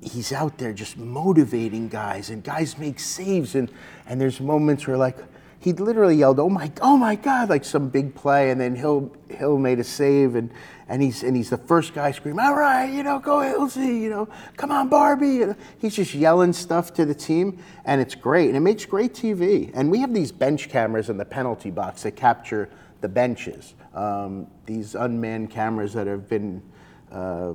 he's 0.00 0.32
out 0.32 0.56
there 0.56 0.72
just 0.72 0.96
motivating 0.96 1.88
guys 1.88 2.30
and 2.30 2.42
guys 2.42 2.78
make 2.78 2.98
saves 2.98 3.54
and 3.54 3.70
and 4.06 4.18
there's 4.18 4.40
moments 4.40 4.86
where 4.86 4.96
like 4.96 5.18
he 5.60 5.72
literally 5.72 6.16
yelled 6.16 6.38
oh 6.38 6.48
my 6.48 6.70
oh 6.80 6.96
my 6.96 7.14
god 7.14 7.48
like 7.48 7.64
some 7.64 7.88
big 7.88 8.14
play 8.14 8.50
and 8.50 8.60
then 8.60 8.74
Hill 8.74 9.14
Hill 9.28 9.58
made 9.58 9.78
a 9.78 9.84
save 9.84 10.34
and 10.34 10.50
and 10.88 11.02
he's 11.02 11.22
and 11.22 11.36
he's 11.36 11.50
the 11.50 11.58
first 11.58 11.94
guy 11.94 12.10
screaming 12.12 12.44
all 12.44 12.54
right 12.54 12.92
you 12.92 13.02
know 13.02 13.18
go 13.18 13.38
Hillsy 13.38 14.00
you 14.00 14.10
know 14.10 14.28
come 14.56 14.70
on 14.70 14.88
Barbie 14.88 15.42
and 15.42 15.56
he's 15.78 15.96
just 15.96 16.14
yelling 16.14 16.52
stuff 16.52 16.92
to 16.94 17.04
the 17.04 17.14
team 17.14 17.58
and 17.84 18.00
it's 18.00 18.14
great 18.14 18.48
and 18.48 18.56
it 18.56 18.60
makes 18.60 18.84
great 18.84 19.14
TV 19.14 19.70
and 19.74 19.90
we 19.90 20.00
have 20.00 20.14
these 20.14 20.32
bench 20.32 20.68
cameras 20.68 21.10
in 21.10 21.16
the 21.16 21.24
penalty 21.24 21.70
box 21.70 22.02
that 22.02 22.16
capture 22.16 22.68
the 23.00 23.08
benches 23.08 23.74
um, 23.94 24.46
these 24.66 24.94
unmanned 24.94 25.50
cameras 25.50 25.92
that 25.94 26.06
have 26.06 26.28
been 26.28 26.62
uh, 27.10 27.54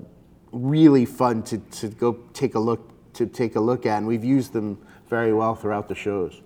really 0.51 1.05
fun 1.05 1.43
to, 1.43 1.57
to 1.57 1.87
go 1.87 2.19
take 2.33 2.55
a 2.55 2.59
look 2.59 2.89
to 3.13 3.27
take 3.27 3.55
a 3.55 3.59
look 3.59 3.85
at, 3.85 3.97
and 3.97 4.07
we've 4.07 4.23
used 4.23 4.53
them 4.53 4.77
very 5.07 5.33
well 5.33 5.55
throughout 5.55 5.87
the 5.87 5.95
shows. 5.95 6.41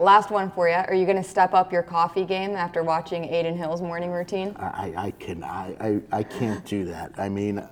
Last 0.00 0.30
one 0.30 0.50
for 0.52 0.68
you. 0.68 0.74
Are 0.74 0.94
you 0.94 1.06
going 1.06 1.16
to 1.16 1.28
step 1.28 1.54
up 1.54 1.72
your 1.72 1.82
coffee 1.82 2.24
game 2.24 2.54
after 2.54 2.84
watching 2.84 3.28
Adin 3.34 3.56
Hill's 3.56 3.82
morning 3.82 4.12
routine? 4.12 4.54
I, 4.56 4.92
I- 4.96 5.10
can 5.12 5.42
I, 5.42 5.76
I, 6.12 6.18
I 6.18 6.22
can't 6.22 6.64
do 6.64 6.84
that. 6.84 7.12
I 7.18 7.28
mean, 7.28 7.66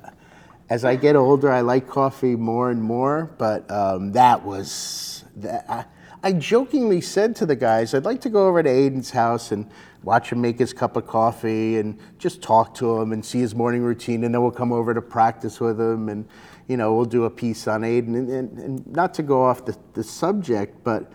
as 0.69 0.85
I 0.85 0.97
get 0.97 1.15
older, 1.15 1.53
I 1.53 1.61
like 1.61 1.87
coffee 1.89 2.35
more 2.35 2.71
and 2.71 2.83
more, 2.83 3.31
but 3.39 3.71
um, 3.71 4.11
that 4.13 4.45
was 4.45 5.25
that. 5.37 5.65
I, 5.69 5.85
I 6.25 6.33
jokingly 6.33 7.01
said 7.01 7.37
to 7.37 7.47
the 7.47 7.55
guys, 7.55 7.95
I'd 7.95 8.05
like 8.05 8.21
to 8.23 8.31
go 8.31 8.49
over 8.49 8.61
to 8.61 8.69
Adin's 8.69 9.11
house 9.11 9.53
and 9.53 9.71
watch 10.03 10.33
him 10.33 10.41
make 10.41 10.59
his 10.59 10.73
cup 10.73 10.97
of 10.97 11.07
coffee 11.07 11.79
and 11.79 11.97
just 12.19 12.43
talk 12.43 12.75
to 12.77 13.01
him 13.01 13.13
and 13.13 13.25
see 13.25 13.39
his 13.39 13.55
morning 13.55 13.83
routine, 13.83 14.25
and 14.25 14.35
then 14.35 14.43
we'll 14.43 14.51
come 14.51 14.73
over 14.73 14.93
to 14.93 15.03
practice 15.03 15.61
with 15.61 15.81
him 15.81 16.09
and 16.09 16.27
you 16.67 16.77
know 16.77 16.95
we'll 16.95 17.05
do 17.05 17.25
a 17.25 17.31
piece 17.31 17.69
on 17.69 17.83
Aiden 17.83 18.17
and, 18.17 18.29
and, 18.29 18.59
and 18.59 18.87
not 18.89 19.15
to 19.15 19.23
go 19.23 19.45
off 19.45 19.65
the, 19.65 19.77
the 19.95 20.03
subject, 20.03 20.83
but 20.83 21.13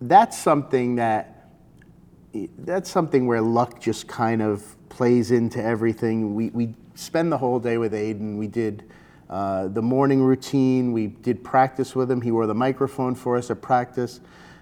that's 0.00 0.38
something 0.38 0.96
that 0.96 1.30
that's 2.58 2.90
something 2.90 3.26
where 3.26 3.40
luck 3.40 3.80
just 3.80 4.08
kind 4.08 4.42
of 4.42 4.76
plays 4.88 5.30
into 5.30 5.62
everything. 5.62 6.34
We, 6.34 6.50
we 6.50 6.74
spend 6.94 7.30
the 7.30 7.38
whole 7.38 7.60
day 7.60 7.78
with 7.78 7.94
Adin. 7.94 8.38
We 8.38 8.48
did 8.48 8.90
uh, 9.30 9.68
the 9.68 9.82
morning 9.82 10.22
routine. 10.22 10.92
We 10.92 11.08
did 11.08 11.42
practice 11.44 11.94
with 11.94 12.10
him. 12.10 12.20
He 12.20 12.30
wore 12.30 12.46
the 12.46 12.54
microphone 12.54 13.14
for 13.14 13.36
us 13.36 13.50
at 13.50 13.62
practice. 13.62 14.20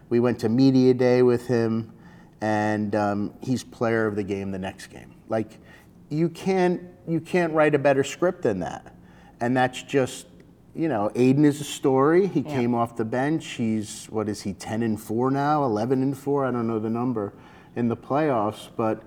We 0.08 0.20
went 0.20 0.38
to 0.40 0.48
media 0.48 0.94
day 0.94 1.22
with 1.22 1.46
him, 1.46 1.92
and 2.40 2.94
um, 2.94 3.34
he's 3.40 3.64
player 3.64 4.06
of 4.06 4.16
the 4.16 4.22
game 4.22 4.50
the 4.50 4.58
next 4.58 4.88
game. 4.88 5.14
Like 5.28 5.58
you 6.10 6.28
can't 6.28 6.82
you 7.08 7.20
can't 7.20 7.52
write 7.52 7.74
a 7.74 7.78
better 7.78 8.04
script 8.04 8.42
than 8.42 8.60
that, 8.60 8.94
and 9.40 9.56
that's 9.56 9.82
just 9.82 10.26
you 10.74 10.88
know, 10.88 11.08
Adin 11.10 11.44
is 11.44 11.60
a 11.60 11.64
story. 11.64 12.26
He 12.26 12.42
came 12.42 12.74
off 12.74 12.96
the 12.96 13.04
bench. 13.04 13.46
He's 13.46 14.06
what 14.06 14.28
is 14.28 14.42
he, 14.42 14.54
ten 14.54 14.82
and 14.82 15.00
four 15.00 15.30
now, 15.30 15.64
eleven 15.64 16.02
and 16.02 16.16
four? 16.16 16.46
I 16.46 16.50
don't 16.50 16.66
know 16.66 16.78
the 16.78 16.90
number 16.90 17.34
in 17.76 17.88
the 17.88 17.96
playoffs, 17.96 18.68
but 18.76 19.02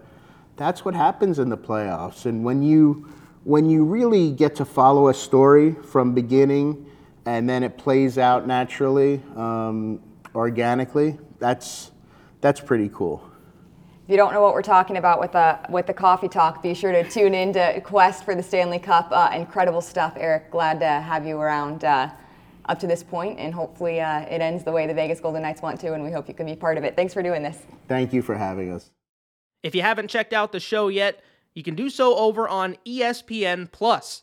that's 0.58 0.86
what 0.86 0.94
happens 0.94 1.40
in 1.40 1.50
the 1.50 1.58
playoffs. 1.58 2.26
And 2.26 2.44
when 2.44 2.62
you 2.62 3.10
when 3.44 3.70
you 3.70 3.84
really 3.84 4.32
get 4.32 4.56
to 4.56 4.66
follow 4.66 5.08
a 5.08 5.14
story 5.14 5.74
from 5.74 6.14
beginning, 6.14 6.86
and 7.26 7.50
then 7.50 7.64
it 7.64 7.78
plays 7.78 8.18
out 8.18 8.46
naturally, 8.48 9.22
um, 9.36 10.00
organically, 10.36 11.18
that's 11.40 11.92
that's 12.42 12.62
pretty 12.62 12.90
cool. 12.94 13.28
If 14.06 14.12
you 14.12 14.18
don't 14.18 14.34
know 14.34 14.42
what 14.44 14.54
we're 14.54 14.62
talking 14.62 14.98
about 14.98 15.20
with 15.20 15.32
the 15.32 15.58
with 15.68 15.88
the 15.88 15.94
coffee 15.94 16.28
talk, 16.28 16.62
be 16.62 16.76
sure 16.76 16.92
to 16.92 17.10
tune 17.10 17.34
in 17.34 17.52
to 17.54 17.82
Quest 17.82 18.24
for 18.24 18.36
the 18.36 18.44
Stanley 18.44 18.78
Cup. 18.78 19.08
Uh, 19.10 19.32
incredible 19.34 19.82
stuff, 19.82 20.14
Eric. 20.16 20.52
Glad 20.52 20.80
to 20.82 20.86
have 20.86 21.26
you 21.26 21.40
around 21.40 21.84
uh, 21.84 22.12
up 22.66 22.78
to 22.82 22.86
this 22.86 23.02
point, 23.02 23.40
and 23.40 23.52
hopefully 23.52 24.00
uh, 24.00 24.20
it 24.20 24.42
ends 24.42 24.64
the 24.64 24.72
way 24.72 24.86
the 24.86 24.94
Vegas 24.94 25.20
Golden 25.20 25.42
Knights 25.42 25.64
want 25.64 25.80
to, 25.80 25.94
and 25.94 26.04
we 26.04 26.12
hope 26.12 26.28
you 26.28 26.36
can 26.36 26.46
be 26.46 26.56
part 26.56 26.78
of 26.78 26.84
it. 26.84 26.96
Thanks 26.96 27.16
for 27.16 27.24
doing 27.24 27.42
this. 27.42 27.58
Thank 27.88 28.14
you 28.14 28.22
for 28.22 28.36
having 28.36 28.72
us. 28.72 28.92
If 29.64 29.74
you 29.74 29.82
haven't 29.82 30.12
checked 30.12 30.34
out 30.34 30.52
the 30.52 30.60
show 30.60 30.88
yet, 30.88 31.24
you 31.56 31.64
can 31.64 31.74
do 31.74 31.90
so 31.90 32.16
over 32.16 32.48
on 32.48 32.78
ESPN 32.86 33.72
Plus. 33.72 34.22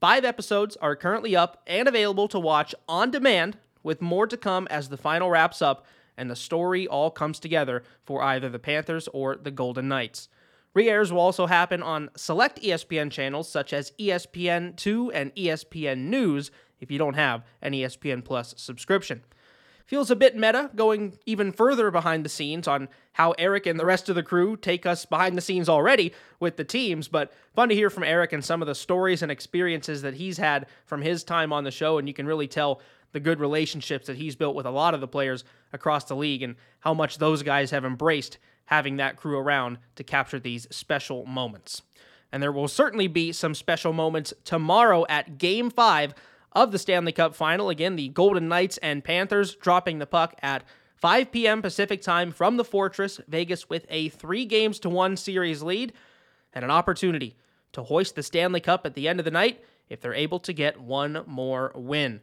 Five 0.00 0.24
episodes 0.24 0.76
are 0.76 0.94
currently 0.94 1.34
up 1.34 1.60
and 1.66 1.88
available 1.88 2.28
to 2.28 2.38
watch 2.38 2.72
on 2.88 3.10
demand, 3.10 3.58
with 3.82 4.00
more 4.00 4.28
to 4.28 4.36
come 4.36 4.68
as 4.70 4.90
the 4.90 4.96
final 4.96 5.28
wraps 5.28 5.60
up 5.60 5.84
and 6.16 6.30
the 6.30 6.36
story 6.36 6.86
all 6.86 7.10
comes 7.10 7.38
together 7.38 7.82
for 8.04 8.22
either 8.22 8.48
the 8.48 8.58
Panthers 8.58 9.08
or 9.12 9.36
the 9.36 9.50
Golden 9.50 9.88
Knights. 9.88 10.28
Re-airs 10.74 11.12
will 11.12 11.20
also 11.20 11.46
happen 11.46 11.82
on 11.82 12.10
select 12.16 12.60
ESPN 12.60 13.10
channels 13.10 13.48
such 13.48 13.72
as 13.72 13.92
E 13.98 14.08
ESPN2 14.08 15.10
and 15.14 15.34
ESPN 15.34 16.06
News 16.06 16.50
if 16.80 16.90
you 16.90 16.98
don't 16.98 17.14
have 17.14 17.44
an 17.62 17.72
ESPN 17.72 18.24
Plus 18.24 18.54
subscription. 18.56 19.22
Feels 19.86 20.10
a 20.10 20.16
bit 20.16 20.34
meta 20.34 20.70
going 20.74 21.18
even 21.26 21.52
further 21.52 21.90
behind 21.90 22.24
the 22.24 22.30
scenes 22.30 22.66
on 22.66 22.88
how 23.12 23.32
Eric 23.32 23.66
and 23.66 23.78
the 23.78 23.84
rest 23.84 24.08
of 24.08 24.14
the 24.14 24.22
crew 24.22 24.56
take 24.56 24.86
us 24.86 25.04
behind 25.04 25.36
the 25.36 25.42
scenes 25.42 25.68
already 25.68 26.12
with 26.40 26.56
the 26.56 26.64
teams, 26.64 27.06
but 27.06 27.34
fun 27.54 27.68
to 27.68 27.74
hear 27.74 27.90
from 27.90 28.02
Eric 28.02 28.32
and 28.32 28.42
some 28.42 28.62
of 28.62 28.66
the 28.66 28.74
stories 28.74 29.22
and 29.22 29.30
experiences 29.30 30.00
that 30.00 30.14
he's 30.14 30.38
had 30.38 30.66
from 30.86 31.02
his 31.02 31.22
time 31.22 31.52
on 31.52 31.64
the 31.64 31.70
show, 31.70 31.98
and 31.98 32.08
you 32.08 32.14
can 32.14 32.26
really 32.26 32.48
tell 32.48 32.80
the 33.14 33.20
good 33.20 33.38
relationships 33.38 34.08
that 34.08 34.16
he's 34.16 34.36
built 34.36 34.56
with 34.56 34.66
a 34.66 34.70
lot 34.70 34.92
of 34.92 35.00
the 35.00 35.08
players 35.08 35.44
across 35.72 36.04
the 36.04 36.16
league 36.16 36.42
and 36.42 36.56
how 36.80 36.92
much 36.92 37.16
those 37.16 37.44
guys 37.44 37.70
have 37.70 37.84
embraced 37.84 38.38
having 38.66 38.96
that 38.96 39.16
crew 39.16 39.38
around 39.38 39.78
to 39.94 40.02
capture 40.02 40.40
these 40.40 40.66
special 40.70 41.24
moments. 41.24 41.82
And 42.32 42.42
there 42.42 42.50
will 42.50 42.66
certainly 42.66 43.06
be 43.06 43.30
some 43.30 43.54
special 43.54 43.92
moments 43.92 44.34
tomorrow 44.44 45.06
at 45.08 45.38
Game 45.38 45.70
5 45.70 46.12
of 46.52 46.72
the 46.72 46.78
Stanley 46.78 47.12
Cup 47.12 47.36
final. 47.36 47.68
Again, 47.68 47.94
the 47.94 48.08
Golden 48.08 48.48
Knights 48.48 48.78
and 48.78 49.04
Panthers 49.04 49.54
dropping 49.54 50.00
the 50.00 50.06
puck 50.06 50.34
at 50.42 50.64
5 50.96 51.30
p.m. 51.30 51.62
Pacific 51.62 52.02
time 52.02 52.32
from 52.32 52.56
the 52.56 52.64
Fortress, 52.64 53.20
Vegas 53.28 53.68
with 53.68 53.86
a 53.88 54.08
three 54.08 54.44
games 54.44 54.80
to 54.80 54.90
one 54.90 55.16
series 55.16 55.62
lead 55.62 55.92
and 56.52 56.64
an 56.64 56.70
opportunity 56.70 57.36
to 57.72 57.84
hoist 57.84 58.16
the 58.16 58.24
Stanley 58.24 58.60
Cup 58.60 58.84
at 58.84 58.94
the 58.94 59.06
end 59.06 59.20
of 59.20 59.24
the 59.24 59.30
night 59.30 59.62
if 59.88 60.00
they're 60.00 60.14
able 60.14 60.40
to 60.40 60.52
get 60.52 60.80
one 60.80 61.22
more 61.28 61.70
win. 61.76 62.20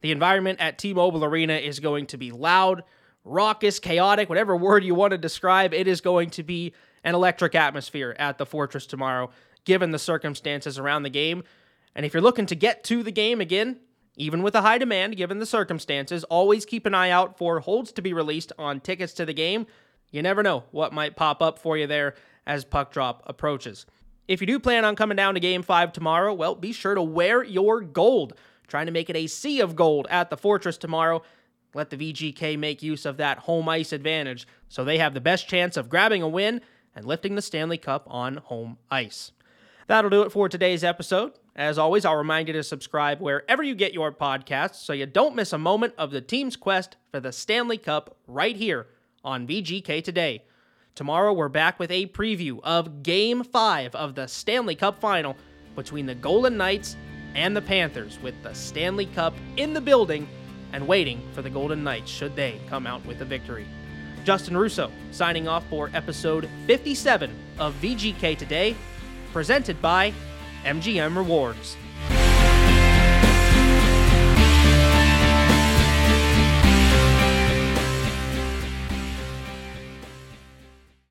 The 0.00 0.12
environment 0.12 0.60
at 0.60 0.78
T 0.78 0.94
Mobile 0.94 1.24
Arena 1.24 1.54
is 1.54 1.80
going 1.80 2.06
to 2.06 2.16
be 2.16 2.30
loud, 2.30 2.84
raucous, 3.24 3.78
chaotic, 3.78 4.28
whatever 4.28 4.56
word 4.56 4.84
you 4.84 4.94
want 4.94 5.12
to 5.12 5.18
describe. 5.18 5.74
It 5.74 5.86
is 5.86 6.00
going 6.00 6.30
to 6.30 6.42
be 6.42 6.74
an 7.04 7.14
electric 7.14 7.54
atmosphere 7.54 8.16
at 8.18 8.38
the 8.38 8.46
Fortress 8.46 8.86
tomorrow, 8.86 9.30
given 9.64 9.90
the 9.90 9.98
circumstances 9.98 10.78
around 10.78 11.02
the 11.02 11.10
game. 11.10 11.42
And 11.94 12.06
if 12.06 12.14
you're 12.14 12.22
looking 12.22 12.46
to 12.46 12.54
get 12.54 12.84
to 12.84 13.02
the 13.02 13.12
game 13.12 13.40
again, 13.40 13.80
even 14.16 14.42
with 14.42 14.54
a 14.54 14.62
high 14.62 14.78
demand 14.78 15.16
given 15.16 15.38
the 15.38 15.46
circumstances, 15.46 16.24
always 16.24 16.64
keep 16.64 16.86
an 16.86 16.94
eye 16.94 17.10
out 17.10 17.38
for 17.38 17.60
holds 17.60 17.92
to 17.92 18.02
be 18.02 18.12
released 18.12 18.52
on 18.58 18.80
tickets 18.80 19.12
to 19.14 19.24
the 19.24 19.32
game. 19.32 19.66
You 20.10 20.22
never 20.22 20.42
know 20.42 20.64
what 20.70 20.92
might 20.92 21.16
pop 21.16 21.40
up 21.40 21.58
for 21.58 21.76
you 21.76 21.86
there 21.86 22.14
as 22.46 22.64
puck 22.64 22.92
drop 22.92 23.22
approaches. 23.26 23.86
If 24.28 24.40
you 24.40 24.46
do 24.46 24.58
plan 24.58 24.84
on 24.84 24.96
coming 24.96 25.16
down 25.16 25.34
to 25.34 25.40
game 25.40 25.62
5 25.62 25.92
tomorrow, 25.92 26.32
well, 26.32 26.54
be 26.54 26.72
sure 26.72 26.94
to 26.94 27.02
wear 27.02 27.42
your 27.42 27.80
gold. 27.80 28.34
Trying 28.70 28.86
to 28.86 28.92
make 28.92 29.10
it 29.10 29.16
a 29.16 29.26
sea 29.26 29.60
of 29.60 29.74
gold 29.74 30.06
at 30.10 30.30
the 30.30 30.36
Fortress 30.36 30.78
tomorrow. 30.78 31.22
Let 31.74 31.90
the 31.90 31.96
VGK 31.96 32.56
make 32.56 32.82
use 32.82 33.04
of 33.04 33.16
that 33.16 33.38
home 33.38 33.68
ice 33.68 33.92
advantage 33.92 34.46
so 34.68 34.84
they 34.84 34.98
have 34.98 35.12
the 35.12 35.20
best 35.20 35.48
chance 35.48 35.76
of 35.76 35.88
grabbing 35.88 36.22
a 36.22 36.28
win 36.28 36.60
and 36.94 37.04
lifting 37.04 37.34
the 37.34 37.42
Stanley 37.42 37.78
Cup 37.78 38.06
on 38.08 38.36
home 38.36 38.78
ice. 38.88 39.32
That'll 39.88 40.08
do 40.08 40.22
it 40.22 40.30
for 40.30 40.48
today's 40.48 40.84
episode. 40.84 41.32
As 41.56 41.78
always, 41.78 42.04
I'll 42.04 42.14
remind 42.14 42.46
you 42.46 42.54
to 42.54 42.62
subscribe 42.62 43.20
wherever 43.20 43.60
you 43.60 43.74
get 43.74 43.92
your 43.92 44.12
podcasts 44.12 44.76
so 44.76 44.92
you 44.92 45.04
don't 45.04 45.34
miss 45.34 45.52
a 45.52 45.58
moment 45.58 45.94
of 45.98 46.12
the 46.12 46.20
team's 46.20 46.54
quest 46.54 46.96
for 47.10 47.18
the 47.18 47.32
Stanley 47.32 47.76
Cup 47.76 48.16
right 48.28 48.54
here 48.54 48.86
on 49.24 49.48
VGK 49.48 50.02
Today. 50.04 50.44
Tomorrow, 50.94 51.32
we're 51.32 51.48
back 51.48 51.80
with 51.80 51.90
a 51.90 52.06
preview 52.06 52.60
of 52.62 53.02
Game 53.02 53.42
5 53.42 53.96
of 53.96 54.14
the 54.14 54.28
Stanley 54.28 54.76
Cup 54.76 55.00
Final 55.00 55.36
between 55.74 56.06
the 56.06 56.14
Golden 56.14 56.56
Knights 56.56 56.96
and 57.34 57.56
the 57.56 57.62
Panthers 57.62 58.18
with 58.22 58.40
the 58.42 58.52
Stanley 58.54 59.06
Cup 59.06 59.34
in 59.56 59.72
the 59.72 59.80
building 59.80 60.28
and 60.72 60.86
waiting 60.86 61.22
for 61.32 61.42
the 61.42 61.50
Golden 61.50 61.82
Knights 61.82 62.10
should 62.10 62.36
they 62.36 62.60
come 62.68 62.86
out 62.86 63.04
with 63.06 63.20
a 63.20 63.24
victory. 63.24 63.66
Justin 64.24 64.56
Russo 64.56 64.90
signing 65.10 65.48
off 65.48 65.66
for 65.68 65.90
episode 65.94 66.48
57 66.66 67.34
of 67.58 67.74
VGK 67.74 68.36
Today, 68.36 68.76
presented 69.32 69.80
by 69.80 70.12
MGM 70.64 71.16
Rewards. 71.16 71.76